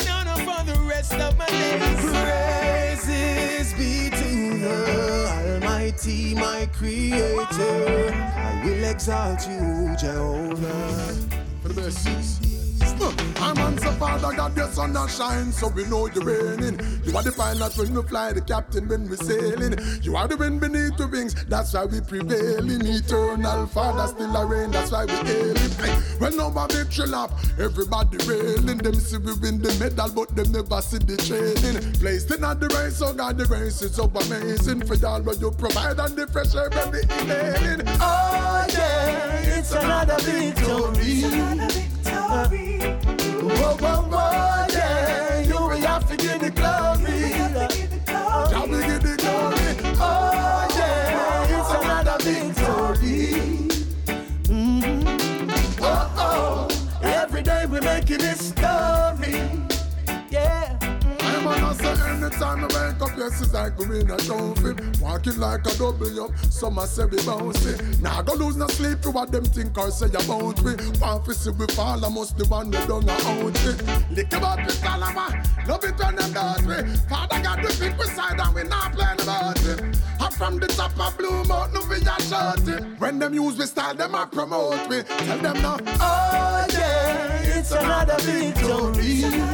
[0.93, 1.81] rest of my days.
[2.11, 8.13] Praises be to the Almighty, my Creator.
[8.13, 11.15] I will exalt you, Jehovah.
[11.61, 12.62] For the best.
[13.01, 16.79] I'm on Father God, your sun not shine, so we know you're raining.
[17.03, 19.75] You are the pilot when we fly, the captain when we sailing.
[20.01, 22.85] You are the wind beneath the wings, that's why we prevailing.
[22.85, 25.71] Eternal Father still a reign, that's why we hailing.
[25.71, 28.77] Hey, when no one victory lap, everybody railing.
[28.77, 31.93] Them see we win the medal, but them never see the training.
[31.93, 34.85] Placed in at the race, so God the race is so amazing.
[34.85, 37.87] For y'all what you provide and the fresh air the inhaling.
[37.99, 41.92] Oh yeah, it's another victory.
[42.34, 47.22] Whoa, whoa, whoa, yeah, you will have to give the glory.
[62.34, 64.73] Anytime I wake up, yes, it's like we win a trophy.
[65.01, 68.01] Walking like a double up, some a say we bouncy.
[68.01, 70.75] Now I go lose no sleep to what them think or say about me.
[70.99, 74.11] Want to see we fall, I must the one we done a out it.
[74.11, 76.31] Lick about the salama, love it when them
[76.67, 76.95] me.
[77.09, 79.97] Father got the big beside and we not playing about it.
[80.19, 82.99] I'm from the top of Blue Mountain, we a shot it.
[82.99, 85.03] When them use we style, them a promote me.
[85.03, 89.53] Tell them now, Oh yeah, it's another victory.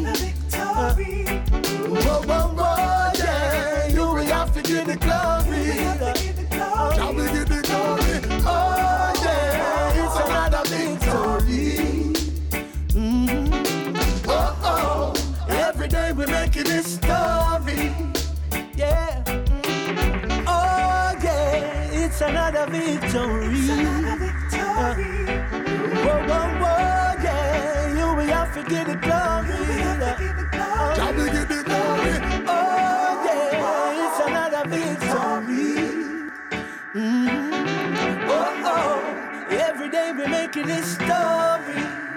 [0.80, 5.76] Whoa, whoa, whoa, yeah, you will have to give the glory.
[6.96, 8.42] Jah will give the glory.
[8.46, 12.14] Oh yeah, it's another victory.
[12.94, 14.24] Mhm.
[14.26, 15.14] Oh oh,
[15.50, 17.92] every day we're making a story.
[18.78, 19.22] Yeah.
[20.48, 23.68] Oh yeah, it's another victory.
[26.06, 29.39] Whoa, whoa, whoa, yeah, you will have to give the glory.
[40.20, 42.09] We're making a story.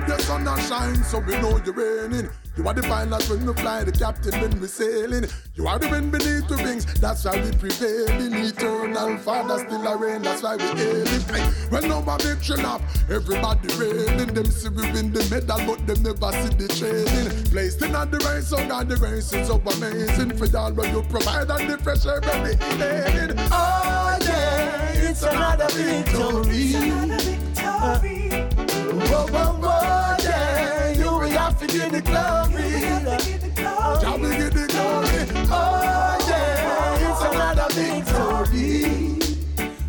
[0.00, 2.28] God, your sun not shine, so we know you're raining.
[2.56, 5.26] You are the pilot when we fly, the captain when we sailing.
[5.54, 8.34] You are the wind beneath the wings, that's why we prevailing.
[8.34, 11.20] Eternal Father still a reign, that's why we hailing.
[11.30, 14.34] Hey, when no one victory lap, everybody railing.
[14.34, 17.44] Them see we win the medal, but them never see the training.
[17.52, 20.36] Placed in at the race, so God the race is so amazing.
[20.36, 23.38] For y'all what you provide and the fresh air the inhaling.
[23.52, 26.64] Oh yeah, it's another victory.
[30.22, 31.10] Yeah, you
[31.60, 32.62] to give the glory.
[34.68, 35.46] Glory.
[35.50, 39.18] Oh yeah, it's another victory.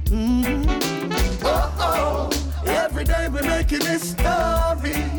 [0.10, 1.42] Mhm.
[1.44, 2.30] Oh oh,
[2.68, 5.15] every day we're making a story.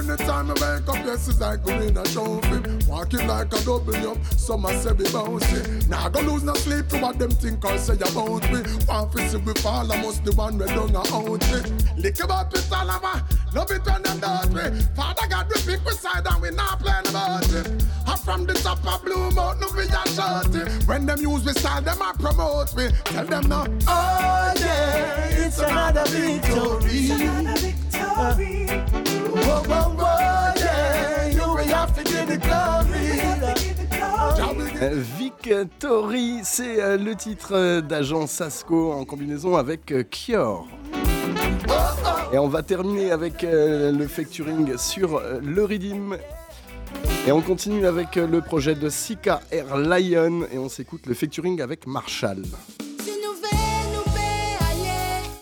[0.00, 2.86] Anytime I wake up, yes, it's like we win a trophy.
[2.88, 5.88] Walking like a double up, some a say we bouncy.
[5.88, 8.62] Now go lose no sleep to what them think or say about me.
[8.62, 11.72] To see we fall, I must the one we done a out it.
[11.96, 13.22] Lick about it all over,
[13.54, 14.20] love it when them
[14.54, 14.80] me.
[14.96, 17.84] Father God, we pick beside and we not playing about it.
[18.06, 20.68] I'm from the top of Blue Mountain, we a shot it.
[20.86, 22.90] When them use we style, them I promote me.
[23.04, 27.10] Tell them now, Oh yeah, it's another victory.
[35.18, 40.66] Victory, c'est euh, le titre euh, d'agent Sasco en combinaison avec euh, Kior.
[42.32, 46.16] Et on va terminer avec le facturing sur le Redeem.
[47.26, 51.60] Et on continue avec le projet de Sika Air Lion et on s'écoute le facturing
[51.60, 52.42] avec Marshall.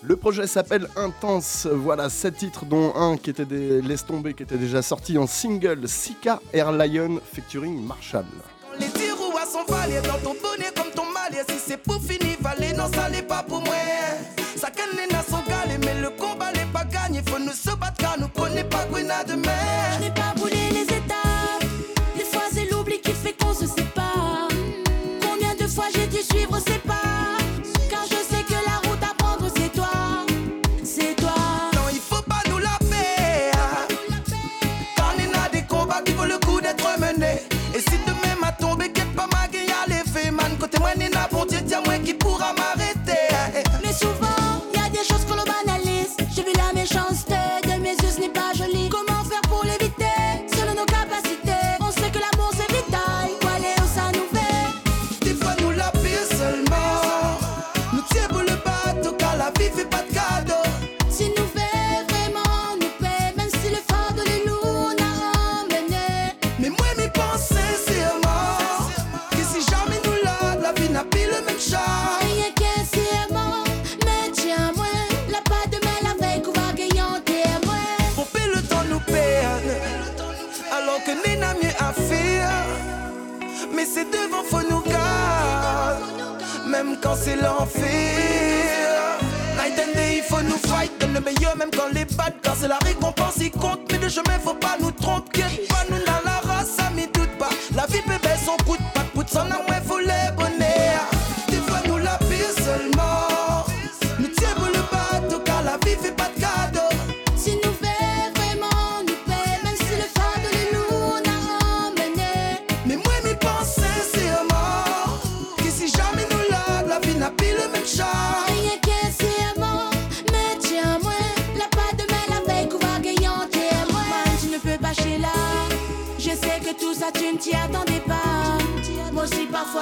[0.09, 1.67] Le projet s'appelle Intense.
[1.71, 5.27] Voilà sept titres, dont un qui était des Laisse tomber, qui était déjà sorti en
[5.27, 8.25] single Sika Air Lion featuring Marshall.
[8.63, 11.43] Dans les tirs à son valet, dans ton bonnet comme ton malais.
[11.49, 13.75] Si c'est pour finir, valet, non, ça n'est pas pour moi.
[14.55, 17.21] Ça canne les mais le combat n'est pas gagné.
[17.27, 20.18] Faut nous se battre car nous connaît pas Grenade de mer.
[87.15, 87.89] c'est l'enfer.
[89.55, 92.55] Night and day il faut nous fight Donne le meilleur même quand les bad car
[92.55, 92.78] c'est la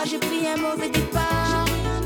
[0.09, 1.65] J'ai pris un mauvais départ.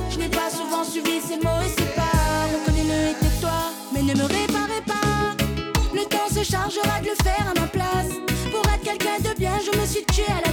[0.09, 2.47] Je n'ai pas souvent suivi ces mots et ces pas.
[2.53, 3.51] Reconnais-le et tais-toi,
[3.93, 5.35] mais ne me réparez pas.
[5.93, 8.09] Le temps se chargera de le faire à ma place.
[8.51, 10.50] Pour être quelqu'un de bien, je me suis tué à la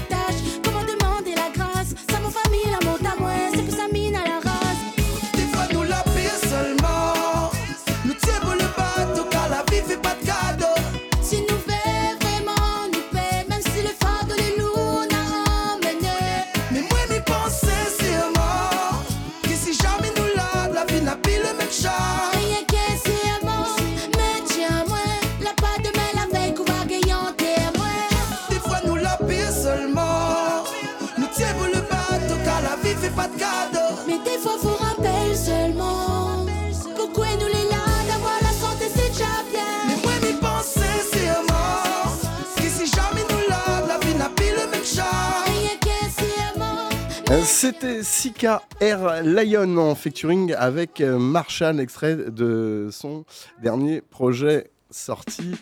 [48.03, 53.24] Sika CKR Lion en featuring avec euh, Marshall, extrait de son
[53.62, 55.53] dernier projet sorti.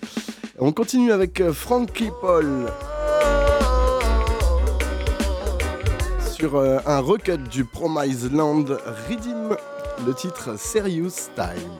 [0.58, 2.66] On continue avec euh, Frankie Paul.
[6.34, 8.64] Sur euh, un recut du Promise Land,
[9.08, 9.56] Redeem,
[10.06, 11.70] le titre Serious time.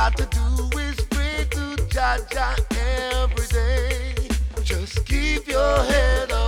[0.00, 2.56] got to do is pray to Jah Jah
[3.20, 4.14] every day.
[4.64, 6.39] Just keep your head up.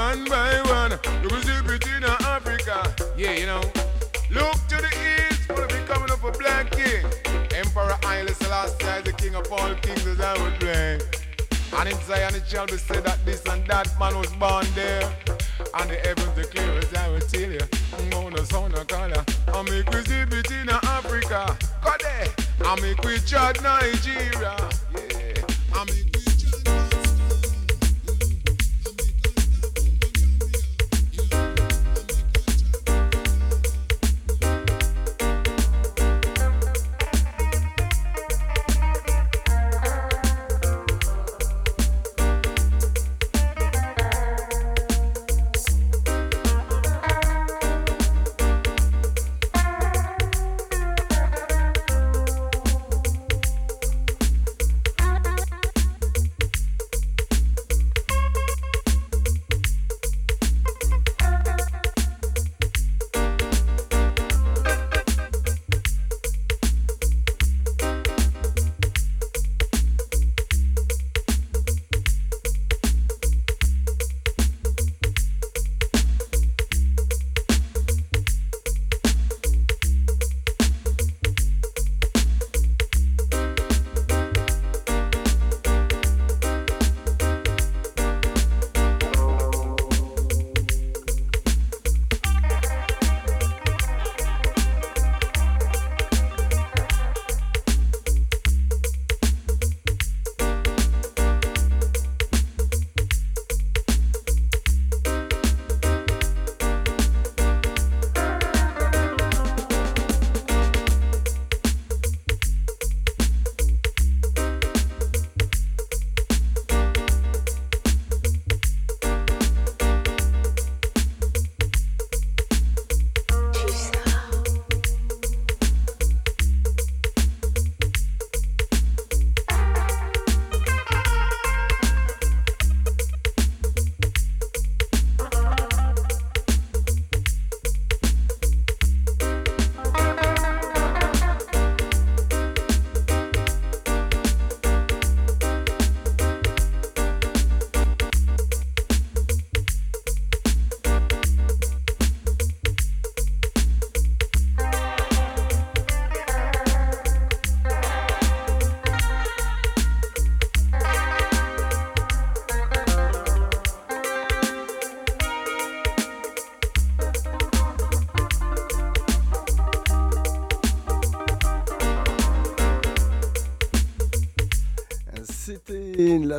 [0.00, 0.92] One by one.
[0.92, 2.78] It was dip it in Africa.
[3.18, 3.60] Yeah, you know.
[4.30, 7.04] Look to the east for the becoming of a black king.
[7.60, 10.98] Emperor Haile Selassie the king of all kings as I would play.
[11.76, 15.04] And in Zion it shall be said that this and that man was born there.
[15.78, 17.66] And the heavens declare as I will tell you.
[18.10, 19.22] No, the son of color.
[19.48, 21.42] I'm a exhibit in Africa.
[21.84, 22.30] Got it.
[22.64, 24.56] I'm quick chat Nigeria.
[24.94, 25.78] Yeah.
[25.78, 26.09] I'm a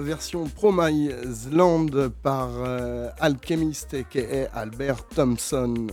[0.01, 5.87] version Promise Land par euh, Alchemist et Albert Thompson.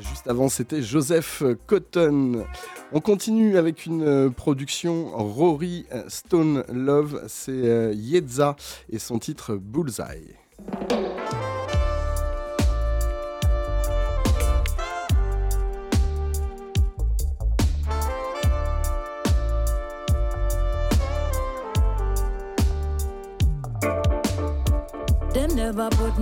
[0.00, 2.44] Juste avant, c'était Joseph Cotton.
[2.92, 8.56] On continue avec une euh, production Rory Stone Love, c'est euh, Yedza
[8.90, 10.36] et son titre Bullseye.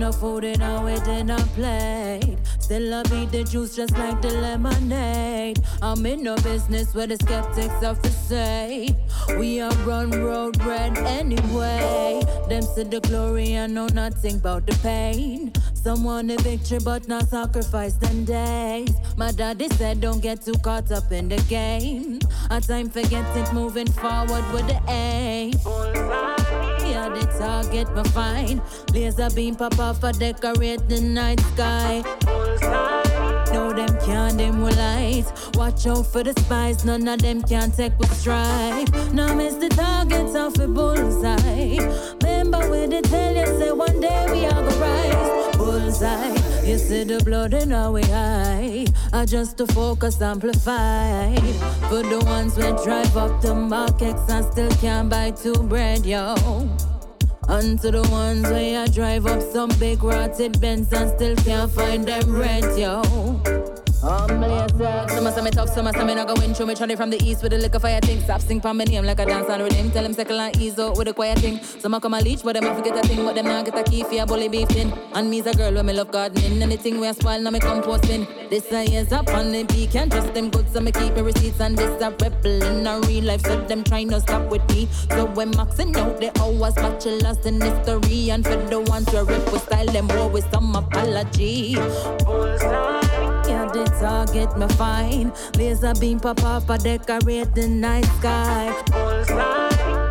[0.07, 2.37] No food in our dinner plate.
[2.59, 5.59] Still I beat the juice just like the lemonade.
[5.81, 8.95] I'm in no business where the skeptics have to say.
[9.37, 12.21] We are run road red anyway.
[12.47, 15.51] Them see the glory and know nothing about the pain.
[15.73, 18.93] Some want a victory but not sacrifice them days.
[19.17, 22.19] My daddy said don't get too caught up in the game.
[22.49, 26.36] A time forget it moving forward with the aim.
[27.07, 28.61] The target my fine.
[28.93, 32.03] Laser beam pop off a decorate the night sky.
[33.53, 35.25] No, them can't dim with light.
[35.55, 38.89] Watch out for the spies, none of them can take with stripe.
[39.13, 41.77] Now miss the targets off a bullseye.
[42.21, 45.55] Remember where they tell you, say one day we are gonna rise.
[45.57, 48.85] Bullseye, you see the blood in our eye.
[49.13, 51.35] I just to focus, amplify.
[51.89, 56.35] For the ones we drive up to markets and still can't buy two bread, yo.
[57.49, 61.71] And to the ones where I drive up some big rotted Benz and still can't
[61.71, 63.01] find them rent, yo.
[64.01, 65.09] Humble yourself.
[65.09, 67.21] Some say me tough, some say me not go in through me trying from the
[67.23, 68.21] east with the liquor fire thing.
[68.21, 69.89] Stop sing from my name like a dance on rhythm.
[69.91, 71.59] Tell him second and ease out with the quiet thing.
[71.63, 73.25] Some a come a leech, but them a forget a thing.
[73.25, 74.93] But them not get a key for a bully beefing.
[75.13, 76.61] And me's a girl when me love gardening.
[76.61, 78.27] Anything we a spoil, now me composting.
[78.49, 81.21] This a years up on the beat, can't trust them good, so me keep me
[81.21, 81.59] receipts.
[81.59, 84.87] And this a rebel in a real life, so them trying to stop with me.
[85.09, 88.29] So when maxing out the hours, bachelors in history.
[88.29, 91.75] And for the ones who rip with style, them war with some apology.
[92.25, 93.26] Bullseye.
[93.47, 95.31] Yeah, the target me fine.
[95.55, 98.73] Laser beam pop up, I decorate the night sky.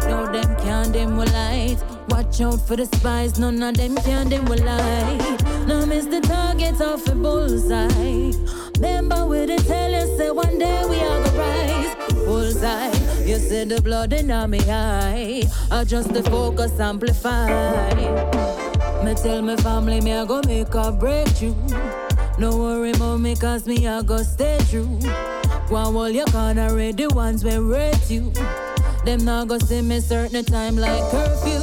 [0.08, 1.76] No, them can't dim with light.
[2.08, 5.42] Watch out for the spies, none of them can't dim with light.
[5.66, 8.32] Now miss the target off a bullseye.
[8.76, 11.94] Remember we did tell you, say one day we are gonna rise.
[12.24, 12.92] Bullseye,
[13.24, 15.44] you see the blood in me eye.
[15.70, 17.48] I just the focus amplify.
[19.04, 21.54] Me tell my family me I go make a breakthrough.
[22.38, 24.98] No worry about me cause me I go stay true.
[25.02, 28.30] And hold your corner ready ones we rate you.
[29.04, 31.60] Them not go see me certain time like curfew.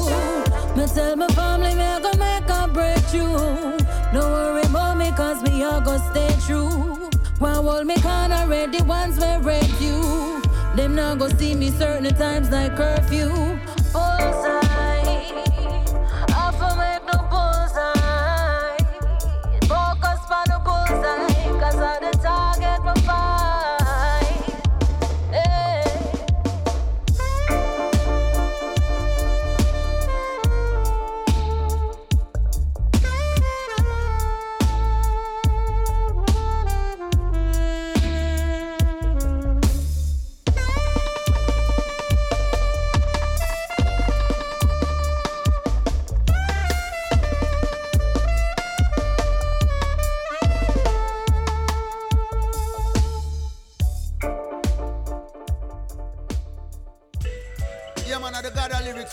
[0.76, 3.78] Me tell my family me I go make a breakthrough.
[4.14, 7.10] No worry about me cause me I go stay true.
[7.40, 10.42] And hold me corner ready ones we rate you.
[10.76, 13.30] Them not go see me certain times like curfew.
[13.94, 14.62] Oh, Bullseye.
[14.64, 14.93] I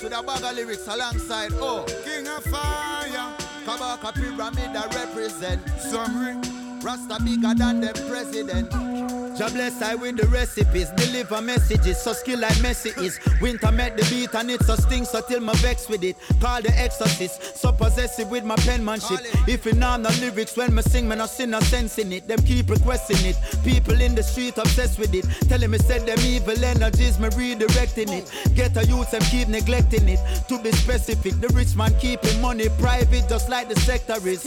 [0.02, 1.52] with a bag of lyrics alongside.
[1.54, 3.34] Oh, King of Fire.
[3.64, 5.60] Kabaka Pyramid that represent.
[5.78, 6.69] Samory I.
[6.82, 8.70] Rasta bigger than the president.
[9.36, 13.18] Jah bless I with the recipes, deliver messages, so skill like Messi is.
[13.40, 16.16] Winter met the beat and it's a sting, so till my vex with it.
[16.40, 19.20] Call the exorcist, so possessive with my penmanship.
[19.46, 22.28] If you know the lyrics when me sing, me no see no sense in it.
[22.28, 23.36] Them keep requesting it.
[23.64, 25.24] People in the street obsessed with it.
[25.48, 28.54] Telling me said them evil energies, me redirecting it.
[28.54, 30.20] Get a youth and keep neglecting it.
[30.48, 34.42] To be specific, the rich man keeping money private, just like the sector is.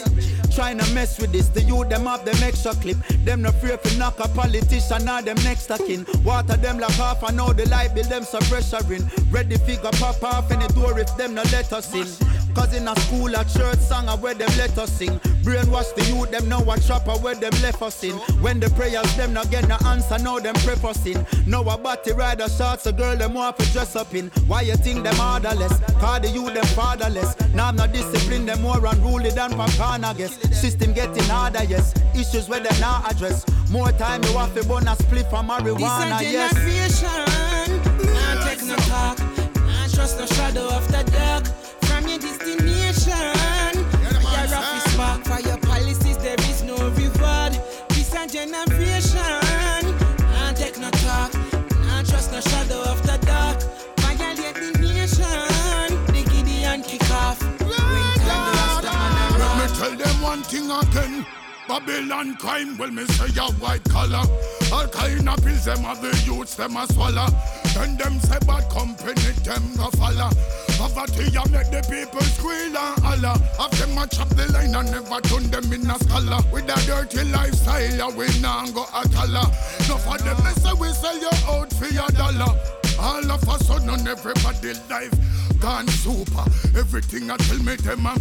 [0.53, 2.97] Trying to mess with this, the youth them have them extra clip.
[3.23, 6.05] Them no fear to knock a politician or them next to kin.
[6.23, 9.03] Water them like half, I know the light bill them so pressuring.
[9.31, 12.07] Ready figure pop off any door if them no let us in.
[12.55, 15.19] Cause in a school, a church song, a where them let us sing.
[15.43, 18.13] Brainwash the youth, them know what chopper where them left us in.
[18.41, 21.25] When the prayers, them not get no answer, now them pray for sin.
[21.45, 24.29] Know a body rider shots, a girl, them want to dress up in.
[24.47, 25.77] Why you think them orderless?
[25.99, 27.35] Cause the youth, them fatherless.
[27.53, 30.37] Now I'm not disciplined, them more unruly than Papana, guess.
[30.57, 31.93] System getting harder, yes.
[32.15, 33.45] Issues where them not address.
[33.69, 36.53] More time, you have to burn a split from marijuana, This a yes.
[36.53, 39.19] generation, not take no talk,
[39.65, 41.62] not trust no shadow of the dark.
[42.23, 43.75] Destination,
[44.21, 46.17] your rough is spark for your policies.
[46.19, 47.53] There is no reward.
[47.89, 49.19] This a generation,
[50.31, 51.33] not take no talk,
[51.85, 53.61] not trust no shadow of the dark.
[53.99, 55.25] Violate the nation,
[56.07, 57.39] the Gideon kick off.
[57.59, 57.69] Bring
[58.23, 61.42] time the Rasta man Let me tell them one thing again.
[61.67, 64.23] Babylon crime, well me say a white collar.
[64.71, 67.27] All kind of pills them have the youths them a swallow.
[67.73, 70.29] Then them say bad company them go follow.
[70.77, 73.39] Poverty a make the people squeal and holler.
[73.57, 76.39] Have them a chop the line and never turn them in a scholar.
[76.51, 79.47] With a dirty lifestyle, we nah go a dollar.
[79.87, 82.59] No for them they say we sell you out for your dollar.
[82.99, 85.15] All of a sudden everybody life
[85.59, 86.43] gone super.
[86.77, 88.15] Everything I tell me them a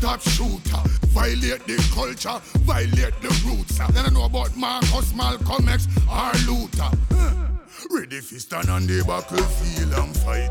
[0.00, 0.82] top shooter.
[1.08, 3.78] Violate the culture, violate the roots.
[3.92, 6.90] Then I know about Marcus, Malcolm X, or Luther.
[7.90, 10.50] Ready for stand on the battlefield and fight.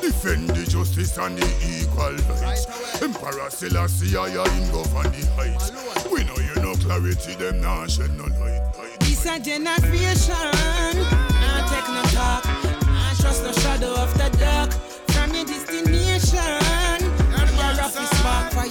[0.00, 3.02] Defend the justice and the equal rights.
[3.02, 5.70] Emperor Selassie, I him go on the heights.
[6.10, 8.62] We know you know clarity, them nah shed no light.
[9.00, 10.54] This a generation,
[11.42, 12.44] not take no talk,
[12.86, 14.72] not trust no shadow of the dark.
[15.12, 17.00] From your destination,
[17.58, 18.66] your rough is spark for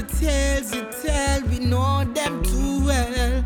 [0.00, 3.44] the tales you tell, we know them too well.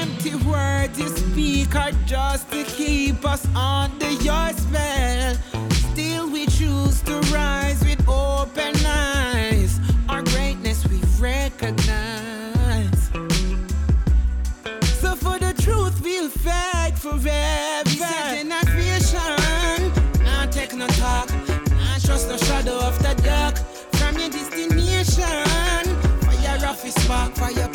[0.00, 5.34] Empty words you speak are just to keep us under your spell.
[5.70, 9.78] Still, we choose to rise with open eyes.
[10.08, 11.90] Our greatness we recognize.
[15.00, 17.61] So, for the truth, we'll fight forever.
[26.82, 27.71] fi spark fire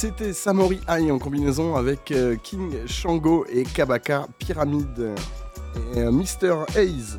[0.00, 4.96] C'était Samori High en combinaison avec euh, King Shango et Kabaka Pyramid
[5.92, 6.66] et euh, Mr.
[6.76, 7.18] Hayes.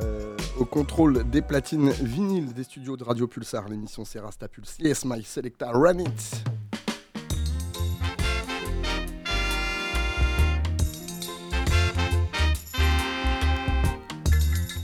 [0.00, 4.78] Euh, au contrôle des platines vinyles des studios de Radio Pulsar, l'émission c'est Rastapulse.
[4.78, 6.42] Yes, my selecta, run it!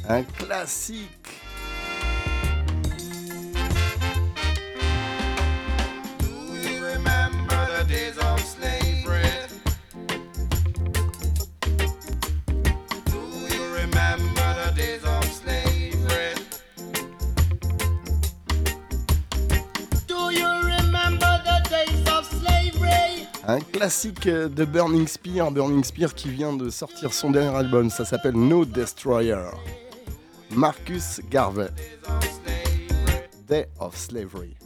[0.07, 1.42] Un classique
[23.53, 28.05] un classique de Burning Spear, Burning Spear qui vient de sortir son dernier album, ça
[28.05, 29.45] s'appelle No Destroyer.
[30.51, 31.69] Marcus Garvey.
[33.47, 34.57] Day of Slavery.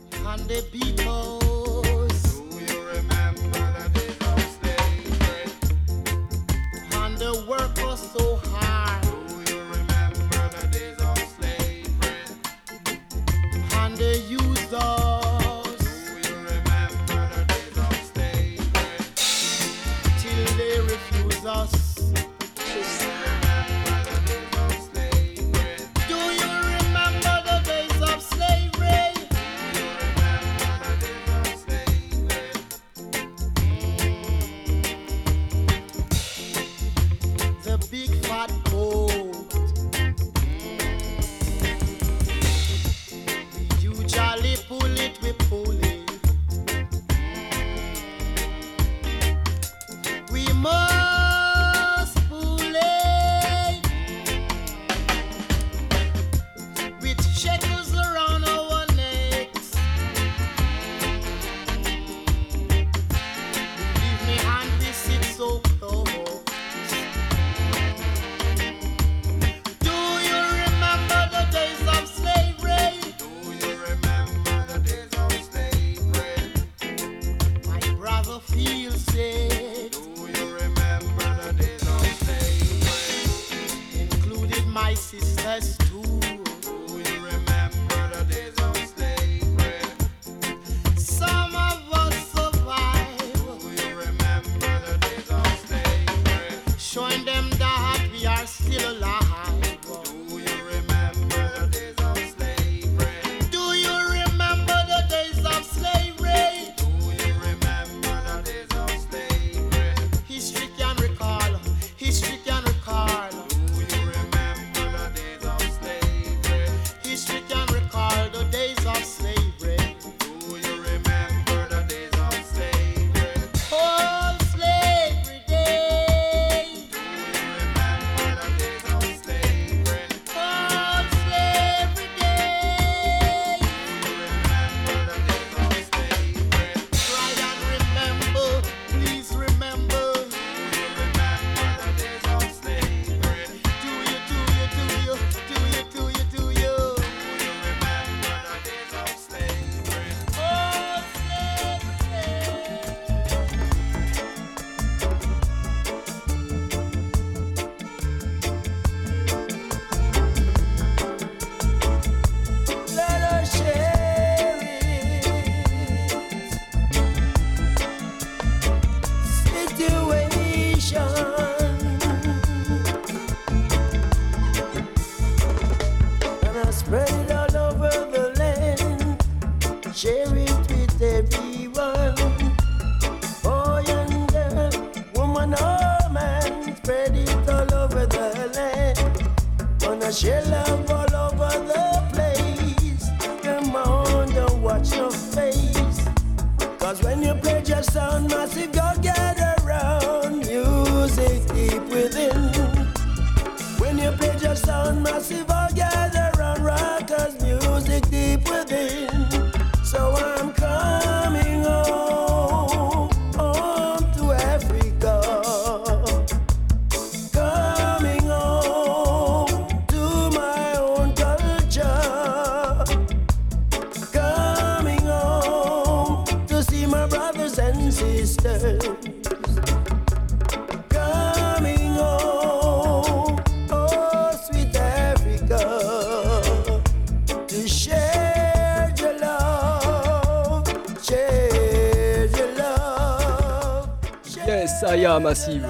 [245.26, 245.66] massive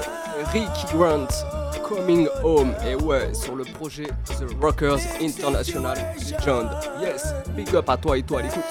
[0.52, 1.28] Ricky Grant
[1.82, 6.68] Coming Home et ouais sur le projet The Rockers International Legend.
[7.00, 8.62] Yes, big up à toi et toi à l'écoute.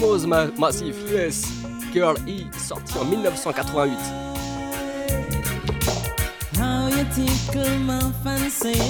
[0.00, 1.44] fameuse ma US
[1.92, 3.98] Girl E sortie en 1988.
[6.58, 8.80] How you tickle my fancy,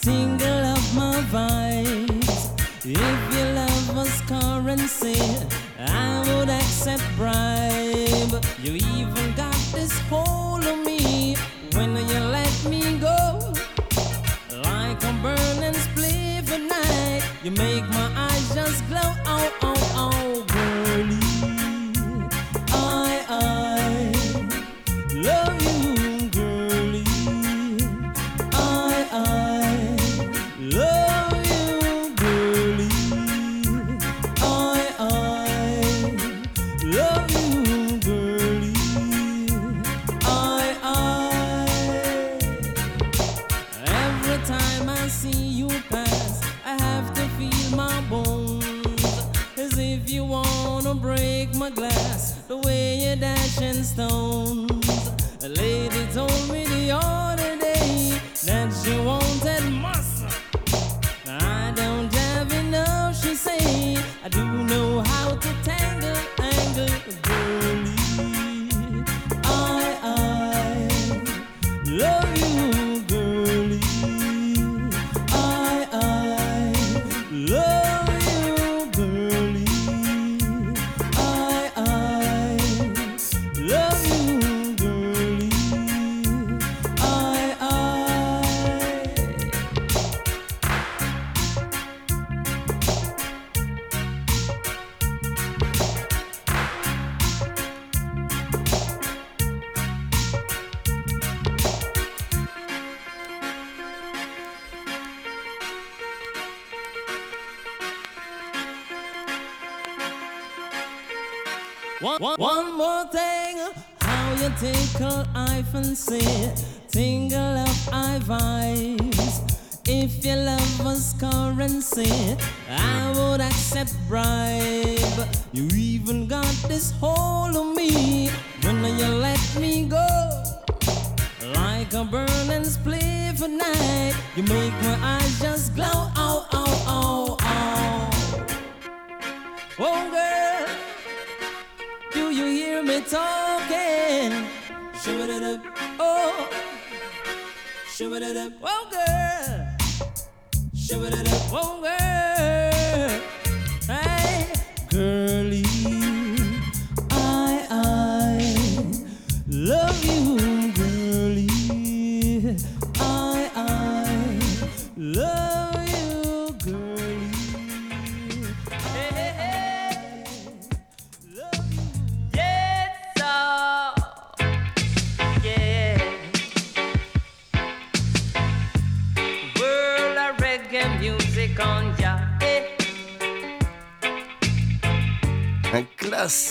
[0.00, 2.50] tingle up my vibes.
[2.84, 5.20] If your love was currency,
[5.78, 8.44] I would accept bribe.
[8.62, 11.36] You even got this hold me
[11.74, 13.52] when you let me go.
[14.62, 19.12] Like a burning spliff at night, you make my eyes just glow.
[19.26, 19.75] Oh, oh.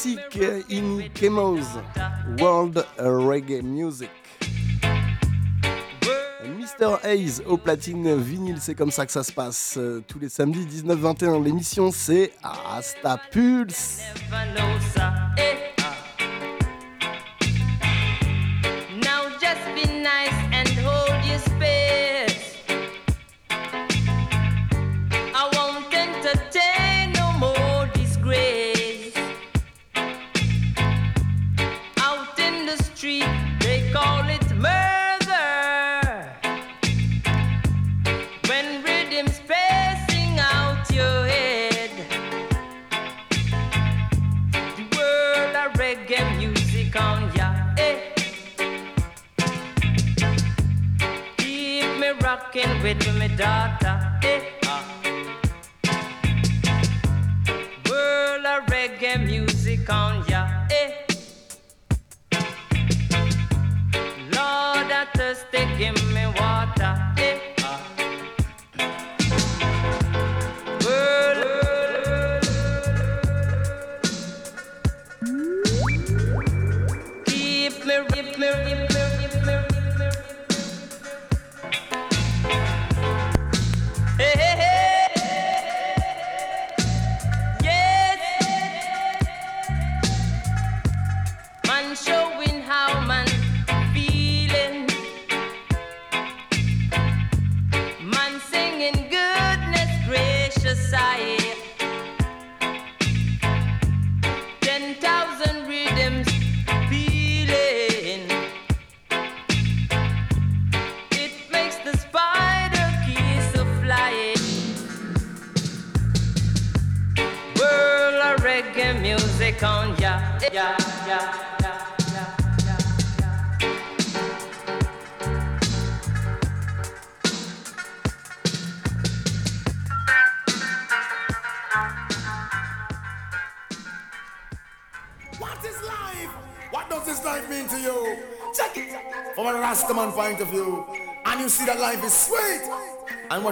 [0.06, 1.65] Classique in Kemos,
[2.40, 4.10] World Reggae Music.
[6.57, 6.98] Mr.
[7.03, 10.65] Hayes au platine vinyle, c'est comme ça que ça se passe euh, tous les samedis
[10.84, 11.44] 19-21.
[11.44, 14.02] L'émission c'est Asta Pulse.
[52.85, 54.05] With me daughter.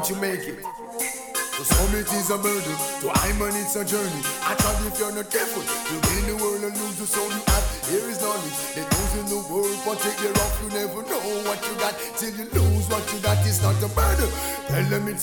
[0.04, 0.60] What you make it.
[0.60, 4.22] To some it is a burden, to I'm on it's a journey.
[4.44, 7.40] I thought if you're not careful, you'll gain the world and lose the soul you
[7.48, 7.66] have.
[7.88, 10.60] Here is knowledge, let those in the world but take your off.
[10.62, 12.62] You never know what you got till you lose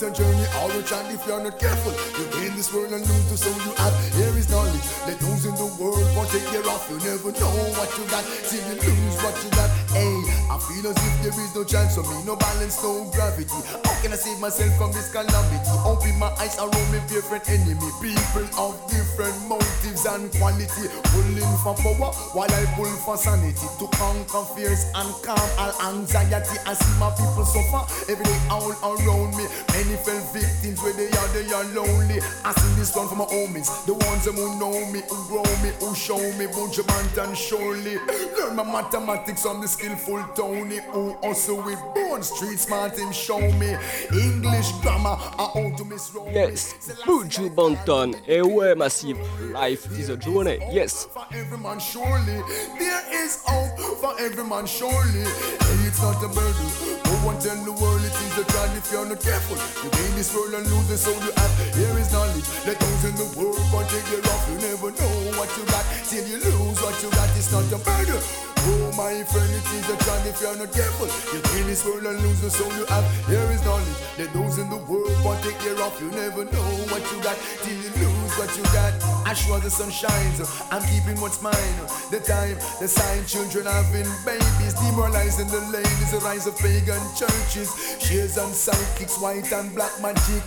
[0.03, 1.93] it's a journey, all the child if you're not careful.
[2.17, 3.93] You gain this world and lose the soul you have.
[4.17, 6.89] Here is knowledge, let those in the world but take your off.
[6.89, 9.69] You never know what you got till you lose what you got.
[9.93, 10.17] Hey,
[10.49, 13.61] I feel as if there is no chance for me, no balance, no gravity.
[13.85, 15.69] How can I save myself from this calamity?
[15.85, 17.91] Open my eyes around me, different enemy.
[18.01, 20.89] People of different motives and quality.
[21.13, 23.69] Pulling for power while I pull for sanity.
[23.77, 26.57] To conquer fears and calm all anxiety.
[26.65, 29.45] I see my people suffer every day all around me.
[29.77, 32.21] Many fell victims where they are, they are lonely.
[32.45, 35.49] I sing this one for my homies, the ones them who know me, who grow
[35.63, 37.97] me, who show me, Buju Banton and surely.
[38.39, 43.41] Learn my mathematics from the skillful Tony, who also with bone street smart him show
[43.53, 43.77] me.
[44.13, 46.75] English grammar, I how to miss Yes,
[47.07, 49.17] Buju Banton, ouais Massif,
[49.53, 51.07] life is a journey, yes.
[51.13, 52.43] For every man, surely
[52.79, 55.25] there is hope for every man, surely.
[55.61, 56.69] Hey, it's not a burden.
[57.05, 59.57] No one tell the world it is a crime if you're not careful.
[59.81, 61.53] You gain this world and lose the soul you have.
[61.73, 62.45] Here is knowledge.
[62.69, 64.45] Let those in the world but take you off.
[64.53, 67.33] You never know what you got till you lose what you got.
[67.33, 68.21] It's not a burden.
[68.61, 71.09] Oh my friend, it is a crime if you're not careful.
[71.33, 73.09] You gain this world and lose the soul you have.
[73.25, 74.01] Here is knowledge.
[74.21, 75.97] Let those in the world but take you off.
[75.97, 78.93] You never know what you got till you lose what you got.
[79.27, 80.41] As sure the sun shines,
[80.71, 81.77] I'm keeping what's mine.
[82.11, 87.71] The time, the sign, children having babies, demoralizing the ladies, the rise of pagan churches,
[88.01, 90.43] shares and psychics, white and black magic.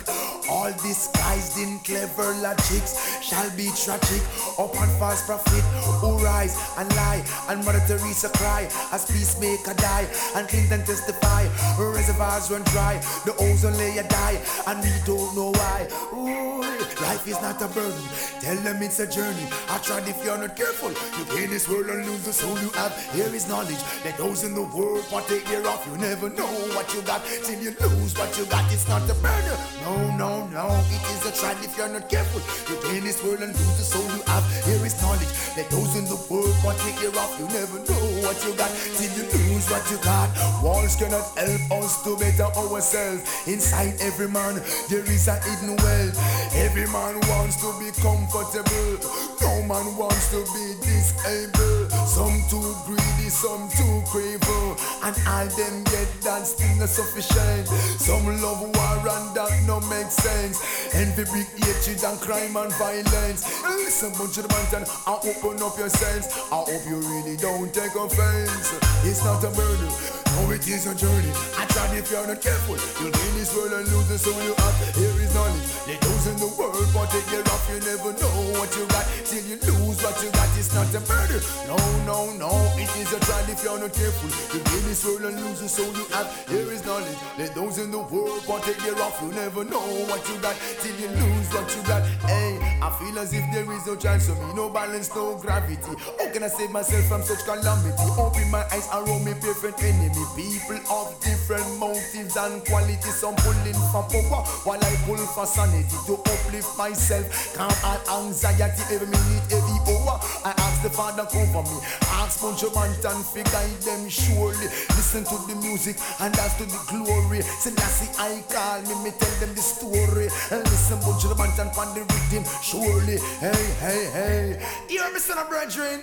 [0.50, 4.22] All disguised in clever logics shall be tragic.
[4.58, 5.64] Upon false prophet
[6.00, 10.06] who rise and lie, and Mother Teresa cry as peacemaker die,
[10.36, 11.48] and Clinton testify.
[11.78, 15.88] Reservoirs run dry, the ozone layer die, and we don't know why.
[16.12, 16.60] Ooh,
[17.00, 18.06] life is not a burden.
[18.40, 19.46] Tell them it's a journey.
[19.68, 20.90] I tried if you're not careful.
[21.18, 22.94] You gain this world and lose the soul you have.
[23.12, 23.82] Here is knowledge.
[24.04, 25.78] Let those in the world want take care of.
[25.90, 28.64] You never know what you got till you lose what you got.
[28.72, 29.58] It's not a burden.
[29.82, 30.66] No, no, no.
[30.94, 32.40] It is a trial if you're not careful.
[32.70, 34.44] You gain this world and lose the soul you have.
[34.64, 35.32] Here is knowledge.
[35.56, 37.28] Let those in the world want take care of.
[37.38, 40.30] You never know what you got till you lose what you got.
[40.62, 43.22] Walls cannot help us to better ourselves.
[43.46, 46.16] Inside every man, there is a hidden wealth.
[46.54, 48.98] Every man wants to be comfortable.
[49.40, 51.90] No man wants to be disabled.
[52.06, 54.76] Some too greedy, some too craven.
[55.02, 57.68] And all them get that still not sufficient.
[58.00, 60.60] Some love war and that no make sense.
[60.94, 63.44] Envy, big hatred and crime and violence.
[63.62, 66.26] Listen, bunch of the I open up your sense.
[66.52, 68.74] I hope you really don't take offense.
[69.04, 70.23] It's not a burden.
[70.34, 71.30] No, it is a journey.
[71.58, 72.74] I tried if you're not careful.
[72.98, 74.76] You'll gain this world and lose the soul you have.
[74.98, 75.62] Here is knowledge.
[75.86, 77.62] Let those in the world but take care off.
[77.70, 80.50] You never know what you got till you lose what you got.
[80.58, 81.40] It's not a murder.
[81.70, 82.50] No, no, no.
[82.74, 84.30] It is a trial if you're not careful.
[84.50, 86.26] You'll gain this world and lose the soul you have.
[86.50, 87.18] Here is knowledge.
[87.38, 89.20] Let those in the world but take care off.
[89.22, 92.02] You never know what you got till you lose what you got.
[92.26, 94.54] Hey, I feel as if there is no chance for me.
[94.54, 95.94] No balance, no gravity.
[96.18, 98.02] How can I save myself from such calamity?
[98.18, 100.23] Open my eyes around me, different enemy.
[100.34, 103.14] People of different motives and qualities.
[103.14, 107.54] Some pulling for power while I pull for sanity to uplift myself.
[107.54, 110.20] Calm all anxiety every minute, every hour.
[110.44, 111.80] I the Father come for me.
[112.20, 114.68] Ask Buju Banton fi guide them surely.
[114.92, 117.40] Listen to the music and dance to the glory.
[117.64, 117.72] The
[118.20, 120.28] I call me, me tell them the story.
[120.52, 123.16] And listen Buju Banton on the rhythm surely.
[123.40, 124.66] Hey, hey, hey.
[124.86, 126.02] Hear me, son of brethren.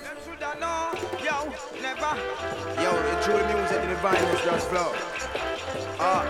[1.22, 1.36] Yo,
[1.80, 2.12] never.
[2.82, 4.90] Yo, it's true music the violence just flow.
[6.02, 6.26] Ah,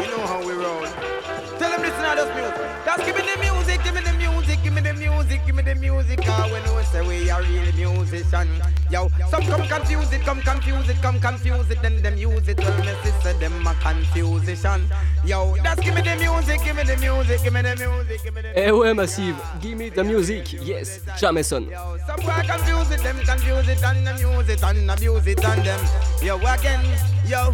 [0.00, 1.27] you know how we roll.
[1.68, 2.84] Tell them listen to this music.
[2.86, 5.62] Just give me the music, give me the music, give me the music, give me
[5.62, 6.18] the music.
[6.24, 8.48] Ah, when we say we are real musician.
[8.90, 12.58] Yo, some come confuse it, come confuse it, come confuse it, then them use it.
[12.58, 14.88] Well, me sister, them a confusion.
[15.26, 18.34] Yo, just give me the music, give me the music, give me the music, give
[18.34, 21.68] me the Eh ouais, Massive, give me the music, yes, Jah Mason.
[22.06, 25.80] Some boy confuse it, them confuse it and abuse it and abuse it and them.
[26.22, 26.80] Yo, again,
[27.28, 27.52] yo.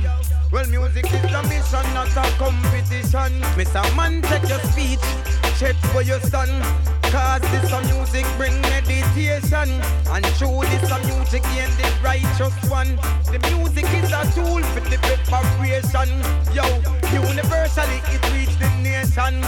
[0.53, 3.43] Well, music is a mission, not a competition.
[3.59, 3.83] Mr.
[3.97, 5.03] Man, take your speech,
[5.59, 6.49] check for your son.
[7.11, 9.71] Cause this a music bring meditation.
[10.11, 12.97] And through this a music gain the righteous one.
[13.31, 16.09] The music is a tool for the preparation.
[16.55, 16.65] Yo,
[17.13, 18.71] universally it reach the
[19.05, 19.43] nation.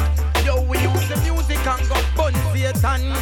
[0.45, 3.13] Yo, we use the music and go burn Satan.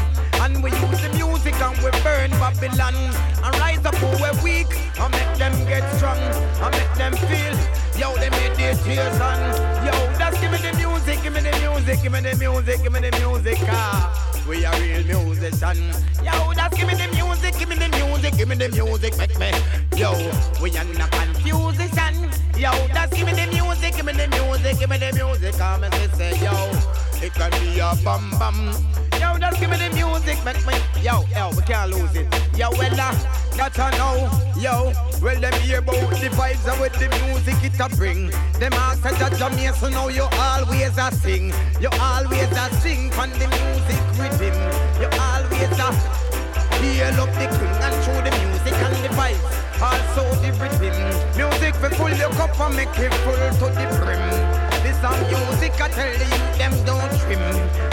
[0.40, 2.94] And we use the music and we burn Babylon.
[3.43, 6.19] And rise up who we're weak and make them get strong.
[6.19, 7.56] And make them feel,
[7.98, 9.40] yo, they meditation.
[9.86, 12.93] Yo, just give me the music, give me the music, give me the music, give
[12.93, 13.59] me the music.
[13.69, 15.93] Ah, we are real musician.
[16.23, 19.39] Yo, just give me the music, give me the music, give me the music, make
[19.39, 19.51] me.
[19.97, 20.12] Yo,
[20.61, 22.31] we are not confusion.
[22.57, 25.55] Yo, just give me the music, give me the music, give me the music.
[25.59, 26.55] Come and say, yo,
[27.21, 28.71] it can be a bum bum.
[29.19, 30.75] Yo, just give me the music, make me.
[31.03, 32.27] Yo, yo, we can't lose it.
[32.57, 33.13] Yo, well, uh,
[33.57, 34.31] got to know.
[34.57, 38.31] Yo, well, them hear about the vibes and with the music it a bring.
[38.61, 41.53] Them ask that Jah Mason, know you always a sing.
[41.81, 44.55] You always a sing on the music rhythm.
[45.03, 46.25] You always a
[46.79, 49.64] heal up the king and show the music and the vibes.
[49.83, 50.95] Also the rhythm.
[51.37, 54.23] Music for full your cup and make it full to the brim.
[54.83, 57.43] This a music I tell the youth them don't trim.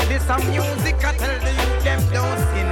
[0.08, 2.70] This a music I tell the youth them don't sin.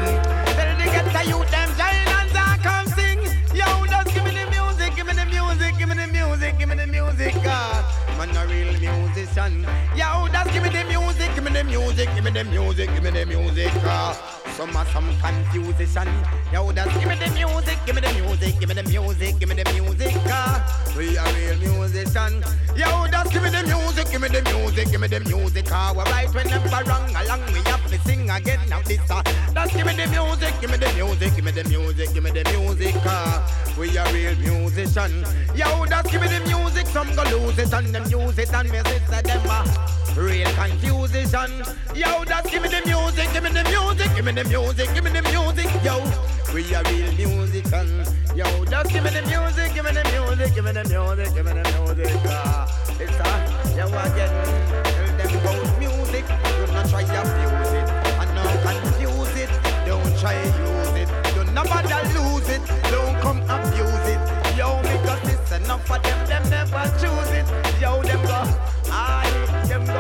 [0.56, 3.20] Tell the get the youth them giant and I come sing.
[3.56, 6.70] Yo, just give me the music, give me the music, give me the music, give
[6.70, 7.34] me the music.
[7.46, 9.66] Ah, man a real musician.
[9.96, 13.04] Yo, just give me the music, give me the music, give me the music, give
[13.04, 13.72] me the music.
[13.84, 16.10] Uh, some of some confusion.
[16.52, 19.48] Yo, just give me the music, give me the music, give me the music, give
[19.48, 20.16] me the music.
[20.28, 20.60] Uh,
[20.98, 22.44] we are real musician.
[22.76, 25.72] Yo, just give me the music, give me the music, give me the music.
[25.72, 28.60] Uh, we're right whenever wrong along, we have to sing again.
[28.68, 29.24] Now this, uh,
[29.54, 32.32] just give me the music, give me the music, give me the music, give me
[32.32, 32.96] the music.
[33.06, 33.40] Uh,
[33.80, 35.24] we are real musician.
[35.56, 38.70] Yo, just give me the music, some go lose it and them use it and
[38.70, 39.64] me sister them uh,
[40.16, 41.64] real confusion.
[41.96, 45.04] Yo, just give me the music, give me the music, give me the music, give
[45.04, 45.70] me the music.
[45.84, 46.00] Yo,
[46.54, 48.06] we are real musician.
[48.36, 51.46] Yo, just give me the music, give me the music, give me the music, give
[51.46, 52.16] me the music.
[52.26, 52.68] Uh,
[53.00, 54.34] it's a yo again.
[54.84, 57.88] Tell them about music, do not try to abuse it,
[58.20, 59.50] and not confuse it.
[59.86, 62.62] Don't try use it, don't nobody lose it.
[62.92, 64.20] Don't come abuse it.
[64.58, 67.48] Yo, because it's enough of them, them never choose it.
[67.82, 68.44] Yo, them go,
[68.92, 69.29] aye,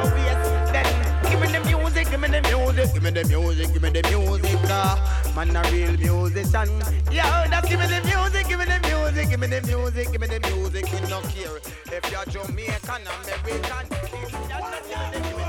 [0.03, 0.71] go waste.
[0.73, 0.87] Then
[1.29, 4.01] give me the music, give me the music, give me the music, give me the
[4.09, 4.59] music.
[4.69, 4.97] Uh,
[5.35, 6.69] man, a real musician.
[7.11, 10.21] Yo, just give me the music, give me the music, give me the music, give
[10.21, 10.85] me the music.
[10.91, 11.57] We no care
[11.91, 13.85] if you're Jamaican, American.
[13.89, 15.48] Just not the music.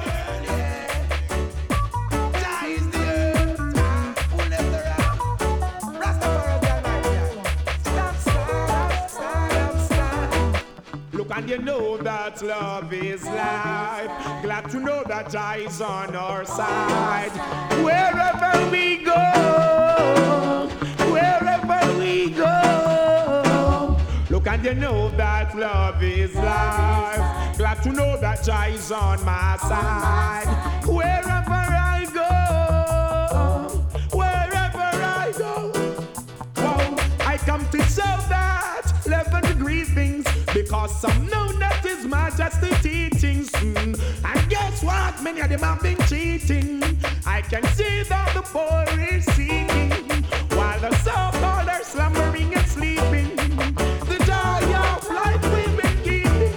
[11.32, 14.42] And you know that love is life.
[14.42, 17.30] Glad to know that Jah is on our side.
[17.84, 20.68] Wherever we go,
[21.12, 23.96] wherever we go.
[24.30, 27.56] Look and you know that love is life.
[27.58, 30.46] Glad to know that Jah is on my side.
[30.86, 33.68] Wherever I go,
[34.16, 35.72] wherever I go.
[36.56, 40.09] Wow, I come to show that 11 degree things
[40.54, 43.50] because some know that is majesty teachings.
[43.50, 43.98] Mm.
[44.24, 45.22] And guess what?
[45.22, 46.82] Many of them have been cheating.
[47.26, 49.90] I can see that the poor is seeking
[50.56, 53.36] while the so-called are slumbering and sleeping.
[54.10, 56.54] The joy of life we've been keeping.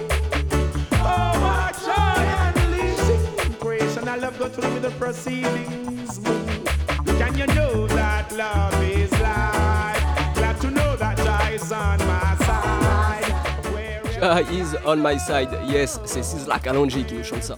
[0.92, 3.54] Oh, what joy unleashing.
[3.60, 6.18] Creation, I love go through with the proceedings.
[7.18, 8.73] Can you know that love
[14.50, 15.50] is on my side.
[15.66, 17.56] Yes, c'est Sizzla Kalonji qui nous chante ça.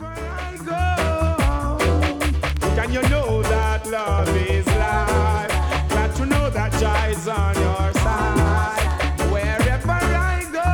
[2.74, 5.88] Can you know that love is life?
[5.88, 8.82] Glad to know that Jah is on your side.
[9.30, 10.70] Wherever I go,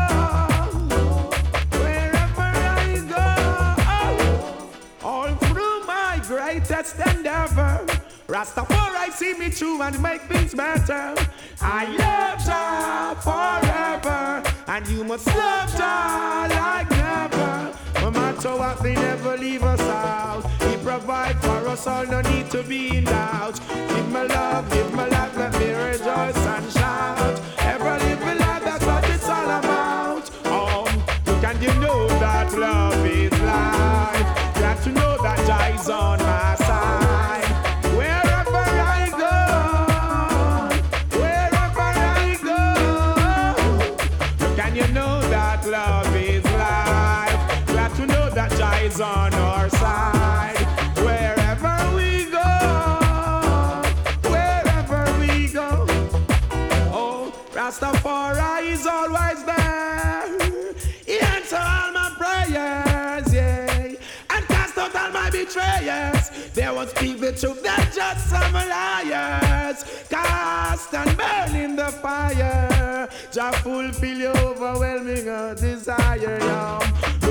[1.78, 3.28] wherever I go,
[3.84, 5.04] oh.
[5.04, 7.84] all through my greatest endeavor,
[8.28, 11.14] Rastafari see me through and make things better.
[11.60, 17.74] I love Jah forever, and you must love Jah like never.
[18.00, 20.42] No matter what, they never leave us out.
[20.62, 23.60] He provide for us all, no need to be in doubt.
[23.68, 27.40] Give my love, give my love, let me rejoice and shout.
[27.58, 30.30] Ever live a life, that's what it's all about.
[30.46, 31.02] Um,
[31.40, 34.54] can you know that love is life?
[34.54, 36.41] Glad to know that Jah is on my
[65.52, 66.30] betrayers.
[66.54, 69.84] There was the truth, they're just some liars.
[70.08, 73.08] Cast and burn in the fire.
[73.30, 75.24] Jah fulfill your overwhelming
[75.56, 76.78] desire, yeah.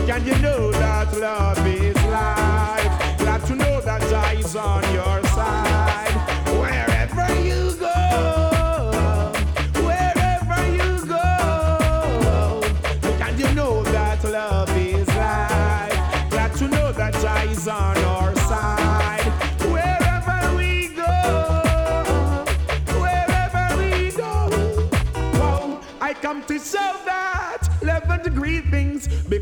[0.08, 3.18] Can you know that love is life?
[3.20, 5.31] Glad to know that Jah is on your side.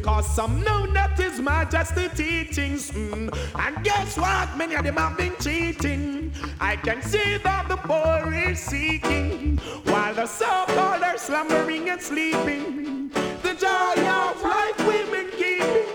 [0.10, 2.92] Because some know His Majesty teachings.
[2.92, 3.30] Mm.
[3.56, 4.58] And guess what?
[4.58, 6.32] Many of them have been cheating.
[6.60, 13.10] I can see that the poor is seeking while the so-called are slumbering and sleeping.
[13.44, 15.90] The joy of life we've been keeping.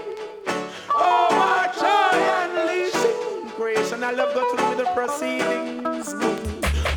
[0.94, 3.50] Oh, what joy unleashing.
[3.56, 6.14] Creation, I love go through the proceedings.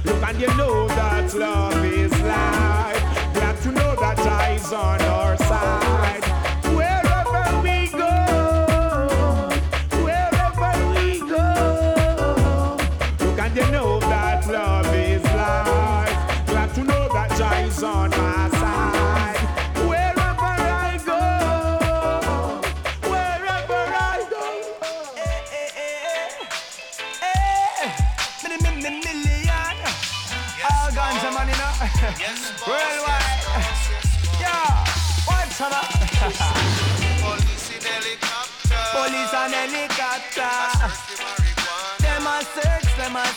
[0.05, 3.33] Look and you know that love is life.
[3.33, 6.06] Glad to know that Jah is on our side.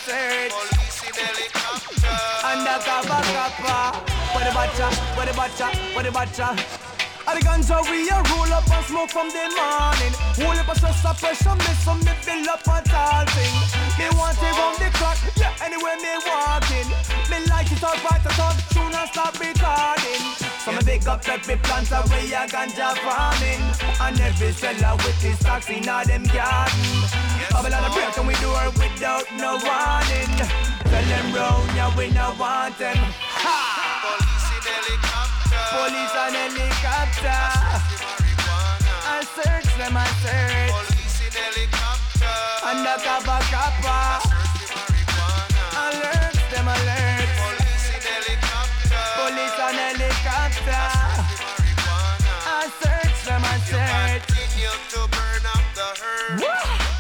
[0.04, 0.52] Search, them a search.
[0.52, 2.16] Police in helicopter.
[2.46, 3.98] Undercover copper.
[4.34, 6.99] Where the butcher, where the butcher, where the butcher.
[7.30, 10.10] All the ganja we a roll up and smoke from the morning.
[10.42, 13.54] Hold up a stress of pressure, me some me build up a tall thing.
[14.02, 16.90] Me want it round the clock, yeah, anywhere me walking.
[17.30, 20.22] Me like it out right, I talk tune and stop recording.
[20.66, 23.62] So me big up every plant away a ganja farming.
[24.02, 26.82] And every seller with his stocks in all them garden.
[27.54, 30.34] Babylon a break and we do her without no warning.
[30.82, 32.98] Tell them round, yeah, we no want them.
[32.98, 33.79] Ha!
[35.70, 36.14] Police.
[36.20, 37.42] And helicopter.
[39.06, 40.74] I search them, I search.
[40.74, 42.36] Police in helicopter.
[42.66, 44.04] Undercover copper.
[45.78, 47.30] Alert them, alert.
[47.38, 49.04] Police in helicopter.
[49.14, 50.86] Police and helicopter.
[52.50, 54.26] I search them, I search.
[54.26, 56.42] Continue to burn up the herb.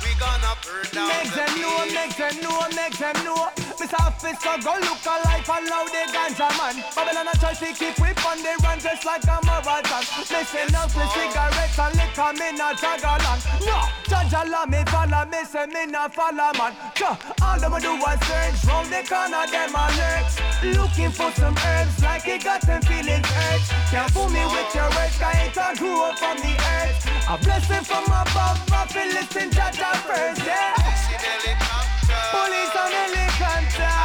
[0.02, 3.59] We gonna burn down Make the them know, make them know, make them know.
[3.80, 6.84] Miss Officer go look alike and now the ganja man.
[6.92, 10.04] Babylon a try to keep whip on the run just like a marathon.
[10.28, 13.40] Listen up to cigarettes and liquor, me not drag along.
[13.64, 16.76] No, judge Allah me follow, me say me not follow man.
[16.92, 20.36] Sure, all them a do is search round the corner, them a lurks.
[20.76, 23.66] Looking for some herbs like it got them feeling urge.
[23.88, 27.00] Can't fool me with your words, cause it all grew up from the earth.
[27.32, 31.89] A blessing from above, I feel listen, judge first, yeah.
[32.28, 33.96] Police and helicopter.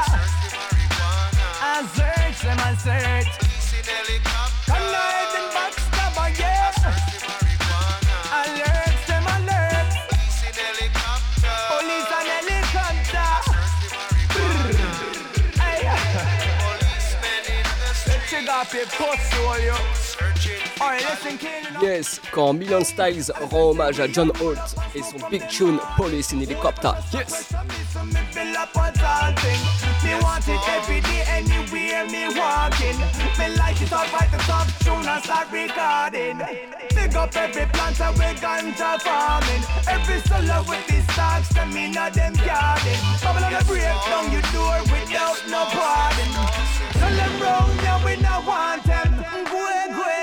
[1.62, 3.32] I search them, I search.
[4.66, 6.72] Come now, and backstabber, yeah.
[8.40, 9.92] Alert them, alert.
[11.70, 13.32] Police and helicopter.
[15.60, 15.80] Hey.
[18.08, 20.05] Let's check out your pussy, all you.
[20.80, 24.60] Alright, listen, killing Yes, quand Million Styles rend hommage à John Holt
[24.94, 26.92] et son big tune Police in Helicopter.
[27.14, 27.54] Yes!
[28.66, 29.62] up a tall thing.
[30.04, 32.98] Me want it every day, anywhere me walking.
[33.38, 36.38] Me like it up right the top tune and start recording.
[36.96, 39.64] Big up every plant and we ganja farming.
[39.88, 40.20] Every
[40.70, 41.06] with these
[41.54, 42.98] them in a them garden.
[43.22, 46.32] Babylon a break down your door without no pardon.
[46.94, 48.85] Tell them round, yeah, we no want
[49.32, 49.44] them.
[49.46, 50.15] Go,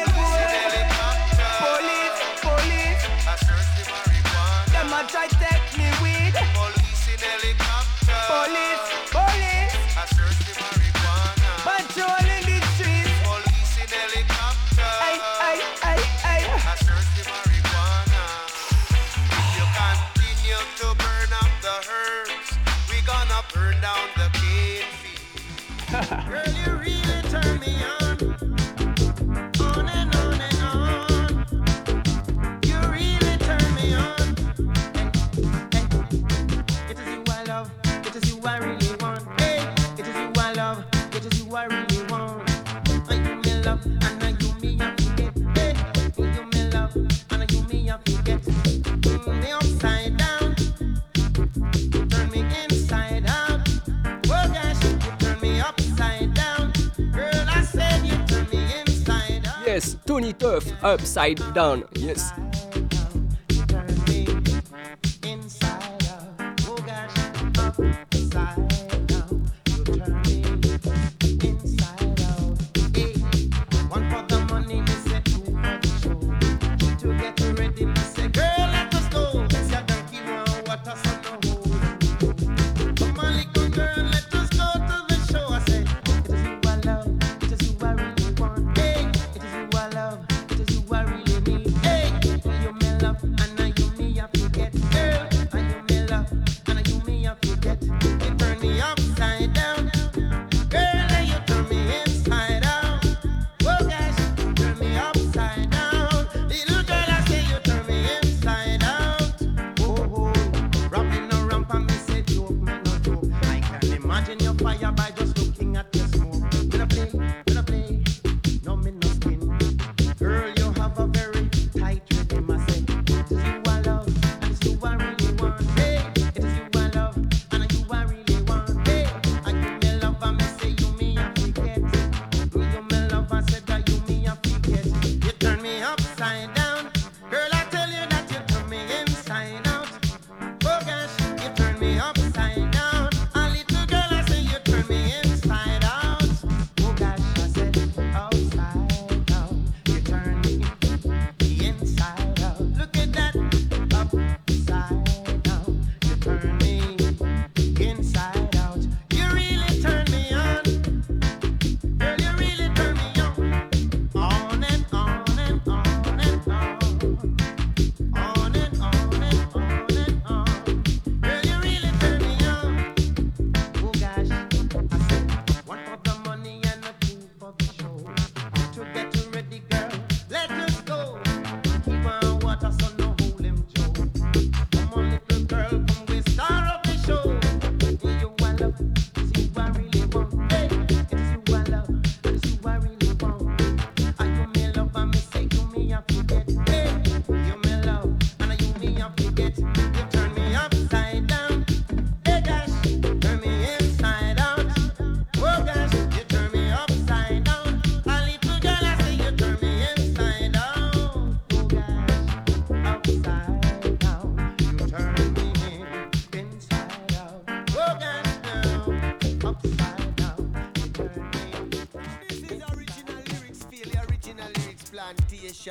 [60.12, 61.84] Tony Tuff, Upside Down.
[61.94, 62.32] Yes!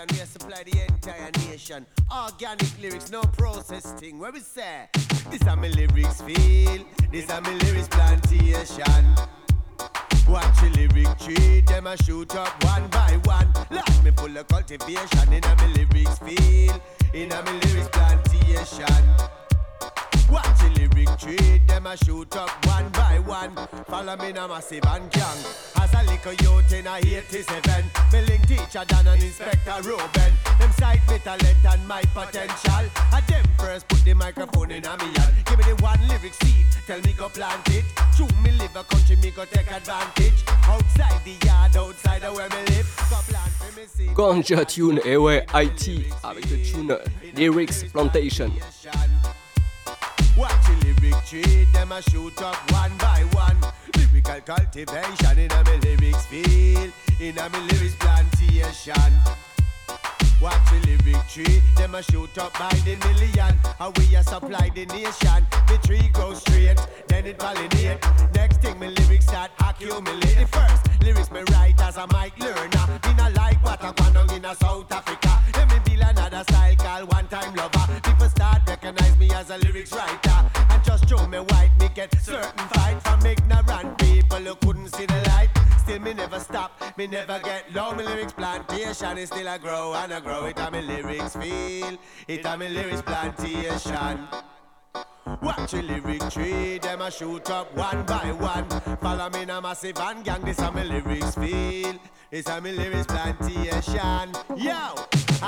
[0.08, 0.22] Plantation.
[0.22, 1.86] We supply the entire nation.
[2.12, 4.20] Organic lyrics, no process thing.
[4.20, 4.90] Where we say,
[5.30, 6.86] this are my lyrics feel.
[7.12, 9.16] This are my lyrics plantation.
[10.28, 13.52] Watch the lyric tree, them a shoot up one by one.
[13.70, 16.82] Like me full of cultivation in a me lyrics feel,
[17.14, 19.41] in a me lyrics plantation.
[20.32, 23.52] Watch the lyric tree, them a shoot up one by one.
[23.88, 25.38] Follow me na massive and gang.
[25.76, 30.32] As a little youth in a 87, me link teacher Dan and Inspector Ruben.
[30.58, 32.86] Them sight me talent and my potential.
[33.12, 35.36] And them first put the microphone in a me hand.
[35.46, 37.84] Give me the one lyric seed, tell me go plant it.
[38.16, 40.46] True me live a country, me go take advantage.
[40.64, 42.88] Outside the yard, outside of where me live.
[43.10, 44.16] Go plant for me seed.
[44.16, 47.32] Ganja Tune, ouais, IT, avec le tune eh.
[47.36, 48.50] Lyrics Plantation.
[50.42, 53.58] Watch the lyric tree, them a shoot up one by one.
[53.96, 59.14] Lyrical cultivation in a me lyrics field, in a me lyrics plantation.
[60.42, 63.56] Watch the lyric tree, them a shoot up by the million.
[63.78, 65.46] How we a supply the nation.
[65.68, 68.02] The tree grows straight, then it pollinate.
[68.34, 70.38] Next thing, my lyrics start accumulate.
[70.40, 73.00] The first lyrics me write as a mic learner.
[73.06, 75.40] Me not like what I on in a South Africa.
[75.54, 78.02] Let me build another style called one time lover.
[78.02, 80.31] People start recognize me as a lyrics writer.
[82.02, 85.50] Get certain fight from ignorant people who couldn't see the light.
[85.78, 87.94] Still me never stop, me never get low.
[87.94, 90.46] My lyrics plantation is still a grow and a grow.
[90.46, 91.98] It a me lyrics feel,
[92.28, 94.28] it a me lyrics plantation.
[95.42, 98.68] Watch the lyric tree, them a shoot up one by one.
[98.98, 101.96] Follow me na massive and gang, this a me lyrics feel.
[102.30, 104.32] This a me lyrics plantation.
[104.56, 104.94] Yo,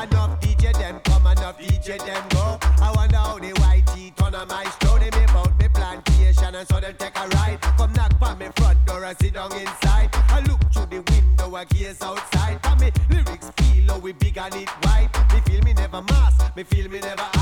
[0.01, 2.57] enough DJ them come, enough DJ them go.
[2.81, 4.97] I wonder how the white teeth on a maestro.
[4.97, 7.59] They me about me plantation and so them take a ride.
[7.77, 10.09] Come knock on me front door and sit down inside.
[10.13, 12.59] I look through the window, I gaze outside.
[12.63, 15.09] For me lyrics feel how we big and it wide.
[15.33, 17.32] Me feel me never mask, me feel me never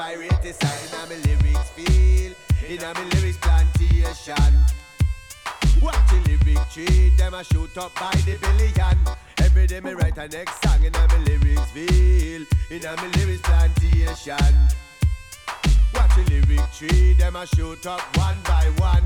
[0.00, 0.88] pirate design.
[1.02, 2.32] And me lyrics feel,
[2.66, 4.52] in me lyrics plantation.
[5.82, 8.98] Watch the lyric tree, them a shoot up by the billion.
[9.38, 13.42] Every day me write a next song in me lyrics feel, in a me lyrics
[13.42, 14.54] plantation.
[15.94, 19.04] Watch the lyric tree, them a shoot up one by one.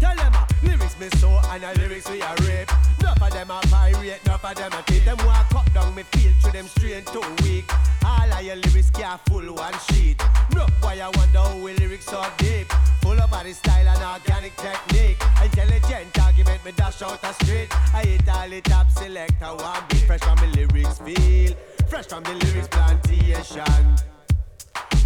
[0.00, 2.70] Tell them a lyrics me so and a lyrics we a rape.
[3.00, 5.04] Enough of them a pirate, enough of them a thief.
[5.04, 7.70] Them walk cut down me feel to them straight too weak.
[8.04, 10.20] All of your lyrics can't full one sheet.
[10.54, 12.72] No boy I wonder how we lyrics so deep.
[13.02, 15.20] Full of body style and organic technique.
[15.42, 17.68] Intelligent argument me dash out a street.
[17.94, 20.02] I hit all the top selector one beat.
[20.06, 21.54] Fresh from the lyrics feel.
[21.88, 24.11] Fresh from the lyrics plantation.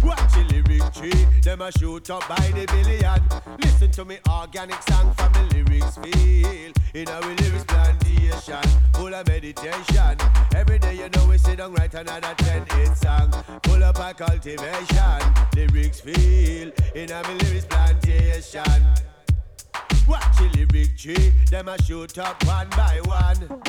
[0.03, 3.21] Watch the lyric tree, them a shoot up by the billion.
[3.59, 6.71] Listen to me organic song from the lyrics feel.
[6.93, 10.17] In our lyrics plantation, full of meditation.
[10.55, 13.31] Every day you know we sit down write another 10 hit song.
[13.63, 16.71] Full up a cultivation, lyrics feel.
[16.95, 18.83] In our lyrics plantation.
[20.07, 23.61] Watch the lyric tree, them a shoot up one by one.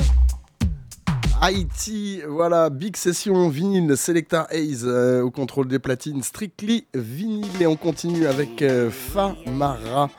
[1.41, 7.61] Haïti, voilà, big session vinyle, Selecta Hayes euh, au contrôle des platines, strictly vinyle.
[7.61, 10.09] Et on continue avec euh, Famara.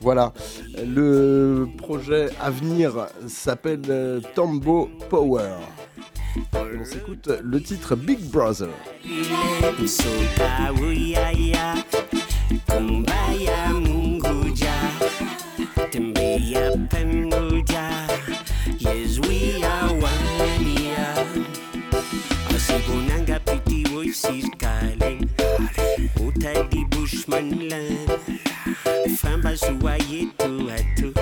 [0.00, 0.32] Voilà,
[0.76, 5.56] le projet à venir s'appelle euh, Tombo Power.
[6.54, 8.68] On s'écoute le titre Big Brother.
[29.48, 31.14] Famba Suwaye to Atu,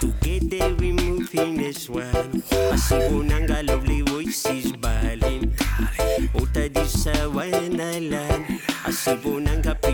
[0.00, 2.42] together we move in this one.
[2.72, 5.52] Asigunanga lovely voices balling,
[6.34, 8.44] Utadi Sawana land.
[8.84, 9.87] Asibonanga pretty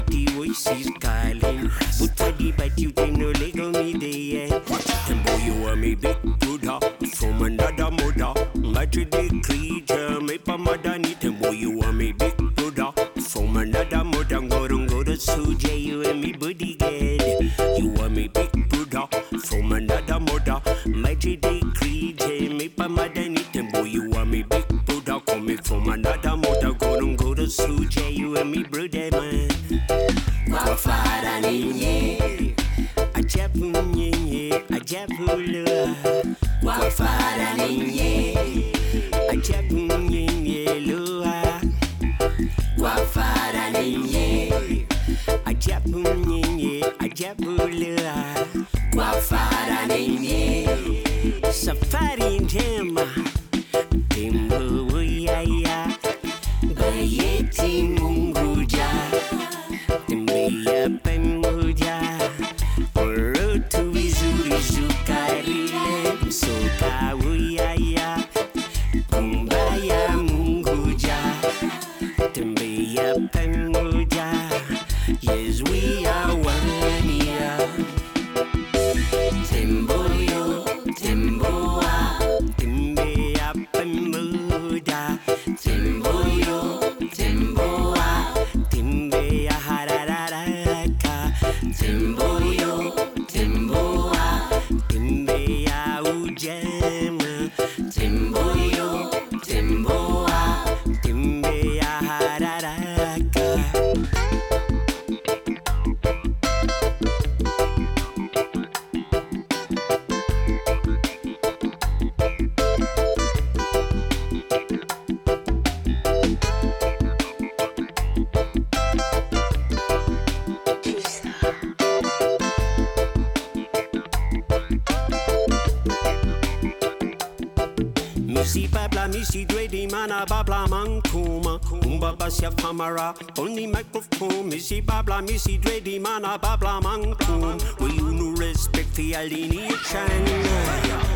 [130.06, 131.58] Nana babla mankuma.
[131.86, 138.94] Umbaba sia famara Only microphone Missy babla missy dredi mana babla mankum We unu respect
[138.96, 141.13] the alineation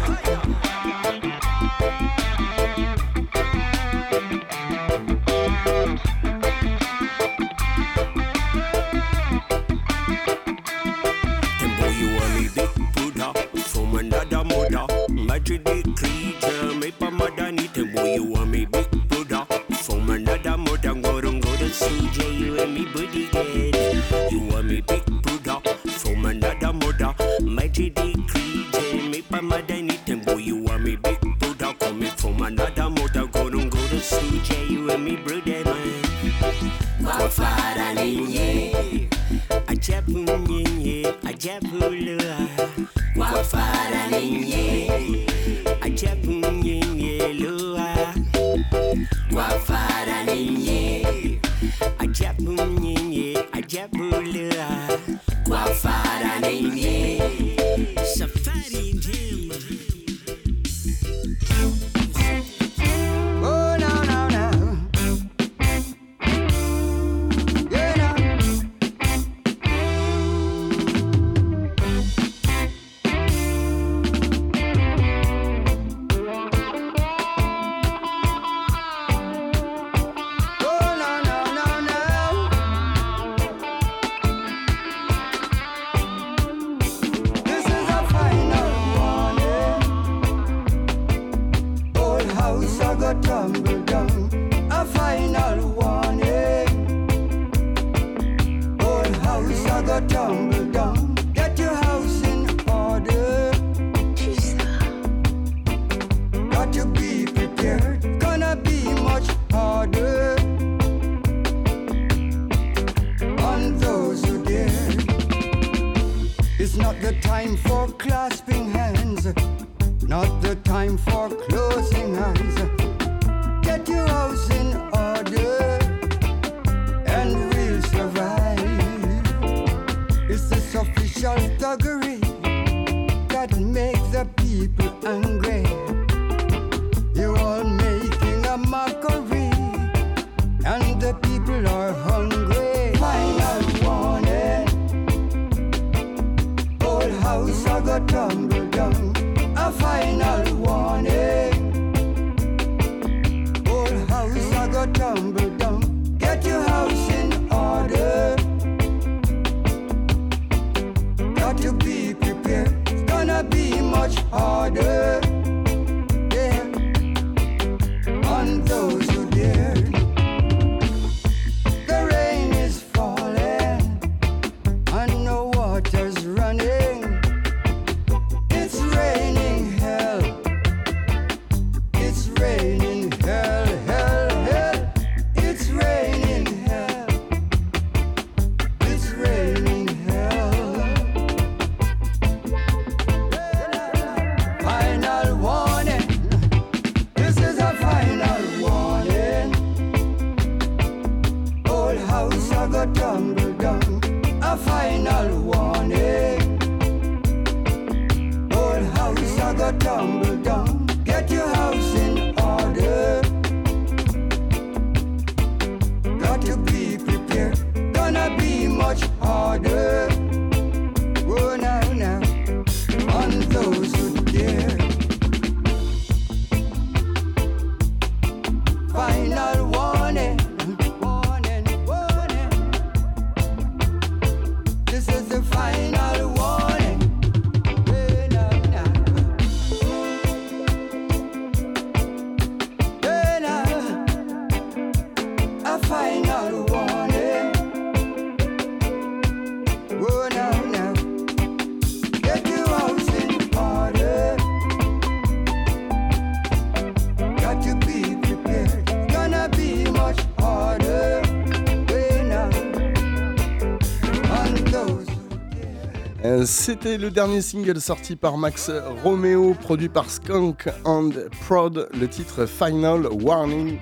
[266.51, 268.71] C'était le dernier single sorti par Max
[269.05, 271.11] Romeo, produit par Skunk and
[271.47, 273.79] Prod, le titre Final Warning.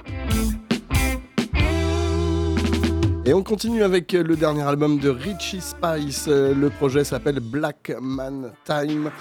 [3.24, 6.26] Et on continue avec le dernier album de Richie Spice.
[6.26, 9.12] Le projet s'appelle Black Man Time.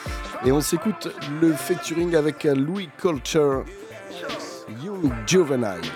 [0.44, 1.10] Et on s'écoute
[1.40, 3.64] le featuring avec Louis Culture,
[4.84, 5.92] Young Juvenile.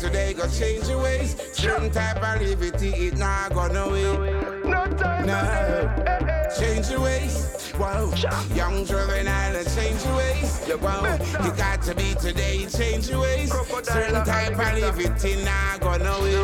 [0.00, 1.36] Today, go change your ways.
[1.52, 4.64] Certain type of liberty, it not gonna wait.
[4.64, 5.26] No time.
[5.26, 6.48] No.
[6.58, 7.70] Change your ways.
[7.76, 8.12] Whoa,
[8.54, 10.58] young juvenile, change your ways.
[10.68, 13.52] Whoa, you got to be today, change your ways.
[13.82, 16.40] Certain type of liberty, not gonna wait.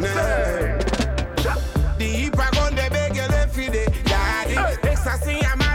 [0.00, 0.78] No.
[1.98, 4.56] The heap a gun they beg you left the daddy.
[4.88, 5.67] Ecstasy and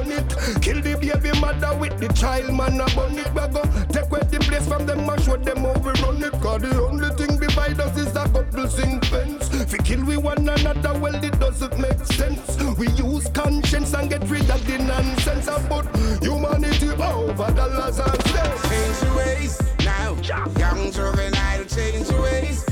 [0.00, 0.62] bun it.
[0.62, 3.28] Kill the baby mother with the child, man, bun it.
[3.34, 3.62] We go
[3.92, 6.32] take away the place from them and show them how we run it.
[6.40, 9.48] Cause the only thing divide us is a couple sing fence.
[9.70, 12.58] Fi kill we one another, well, it doesn't make sense.
[12.78, 15.48] We use conscience and get rid of the nonsense.
[15.48, 15.86] And put
[16.22, 18.68] humanity over dollars and cents.
[18.68, 20.14] Change your ways now.
[20.58, 22.64] Young juvenile, change your ways.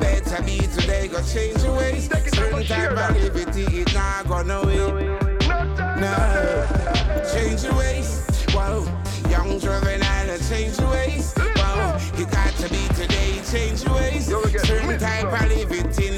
[0.00, 2.08] Better be today, go change your ways.
[2.08, 5.27] Certain type of liberty, it not gonna wait.
[5.98, 8.22] Change your ways.
[8.52, 8.86] Whoa.
[9.28, 11.34] Young juvenile, change your ways.
[11.36, 11.98] Whoa.
[12.16, 14.26] You got to be today, change your ways.
[14.26, 16.17] Certain type of liberty, not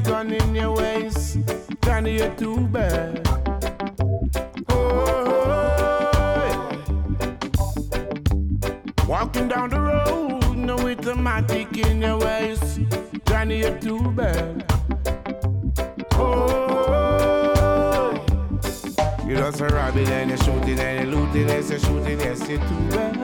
[0.00, 1.38] gun in your waist,
[1.82, 3.20] Johnny, you're too bad.
[4.68, 6.70] Oh,
[9.06, 12.80] walking down the road no, with a matic in your waist,
[13.26, 14.64] Johnny, you're too bad.
[16.14, 18.14] Oh,
[19.26, 22.58] you just a robbing and you're shooting and you're looting, yes, you're shooting, yes, you're
[22.58, 23.14] too bad.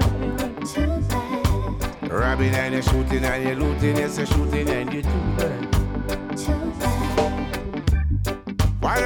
[0.66, 2.12] Too bad.
[2.12, 5.79] Robbing and you're shooting and you're looting, yes, you're shooting and you're too bad.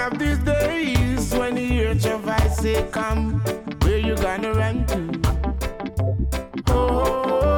[0.07, 3.41] Of these days when you hear your voice say, Come,
[3.83, 5.21] where you gonna run to?
[6.69, 7.55] Oh,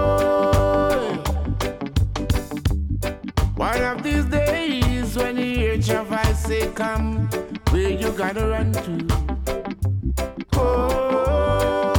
[3.56, 7.28] one of these days when you hear your voice say, Come,
[7.70, 9.06] where you gonna run to?
[10.52, 11.92] Oh,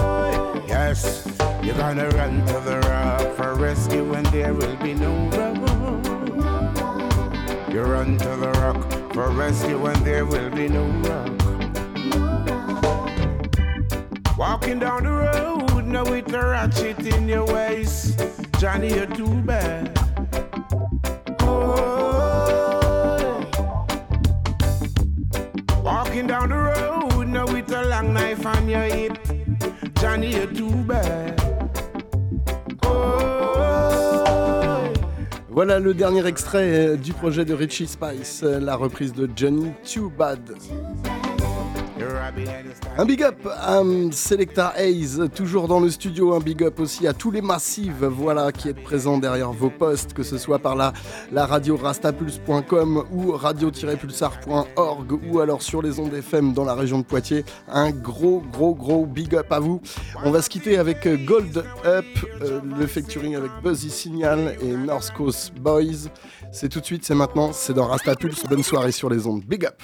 [0.65, 1.27] yes,
[1.61, 5.57] you're gonna run to the rock for rescue when there will be no rock.
[7.69, 11.31] You run to the rock for rescue when there will be no rock.
[14.37, 18.21] Walking down the road now with a ratchet in your waist,
[18.59, 20.06] Johnny, you're too bad.
[35.79, 40.39] Le dernier extrait du projet de Richie Spice, la reprise de Johnny Too Bad.
[42.97, 46.33] Un big up à um, Selecta Hayes, toujours dans le studio.
[46.33, 50.13] Un big up aussi à tous les massifs voilà, qui êtes présents derrière vos postes,
[50.13, 50.93] que ce soit par la,
[51.31, 57.05] la radio rastapulse.com ou radio-pulsar.org ou alors sur les ondes FM dans la région de
[57.05, 57.45] Poitiers.
[57.67, 59.81] Un gros, gros, gros big up à vous.
[60.25, 62.05] On va se quitter avec Gold Up,
[62.41, 66.09] euh, le featuring avec Buzzy Signal et North Coast Boys.
[66.51, 68.43] C'est tout de suite, c'est maintenant, c'est dans Rastapulse.
[68.49, 69.43] Bonne soirée sur les ondes.
[69.45, 69.81] Big up!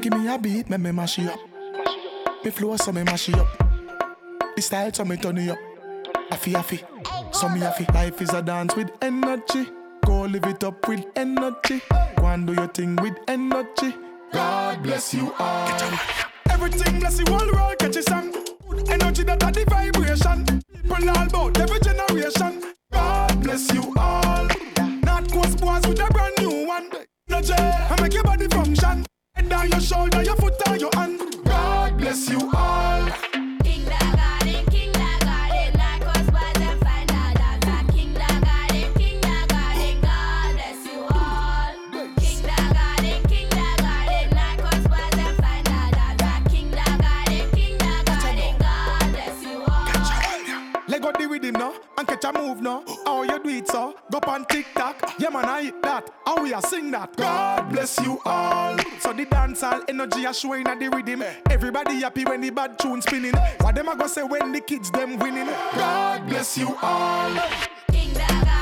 [0.00, 1.38] Give me a beat, make me mash it up.
[2.42, 3.48] Me flow so me mash it up.
[4.56, 5.58] The style so me turn it up.
[6.30, 6.82] Affy affy,
[7.32, 7.84] so me affy.
[7.92, 9.68] Life is a dance with energy.
[10.06, 11.82] Go live it up with energy.
[12.16, 13.94] Go and do your thing with energy.
[14.32, 15.98] God bless you all.
[16.48, 18.32] Everything bless you all world catch a song.
[18.70, 20.62] Good energy that are the vibration.
[20.72, 22.72] People all about every generation.
[22.90, 24.48] God bless you all.
[25.02, 26.90] Not coast boys with a brand new one.
[27.28, 29.04] Energy, I make your body function.
[29.34, 31.20] Head down your shoulder, your foot on your hand.
[31.44, 33.29] God bless you all.
[52.00, 52.82] And catch a move now.
[53.04, 53.94] How you do it so?
[54.10, 55.14] Go on TikTok.
[55.18, 56.10] Yeah man, I hit that.
[56.24, 57.14] How we a sing that?
[57.16, 58.78] God bless you all.
[59.00, 61.22] So the dancehall energy a showing at the rhythm.
[61.50, 63.34] Everybody happy when the bad tune spinning.
[63.60, 65.46] What them a go say when the kids them winning?
[65.46, 67.30] God bless you all.
[68.20, 68.59] Step to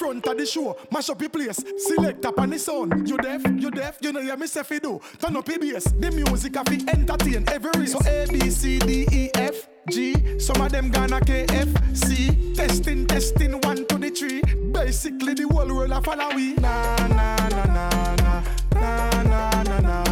[0.00, 3.06] front of the show, mash up your place, select up on the sound.
[3.06, 4.98] You deaf, you deaf, you know hear me say do.
[5.18, 7.92] Turn up ABS, the music a fi entertain every race.
[7.92, 12.54] So A B C D E F G, some of them gonna K F C.
[12.54, 14.40] Testing, testing, one to the three.
[14.72, 16.54] Basically the whole world a follow we.
[16.54, 20.04] Na na na na na na na na na na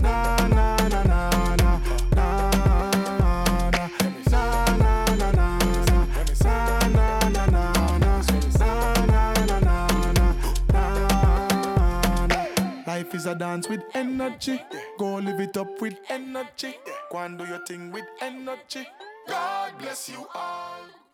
[0.00, 0.91] na na
[13.02, 14.60] Life is a dance with energy.
[14.96, 16.76] Go live it up with energy.
[17.10, 18.86] Go and do your thing with energy.
[19.26, 21.01] God bless you all.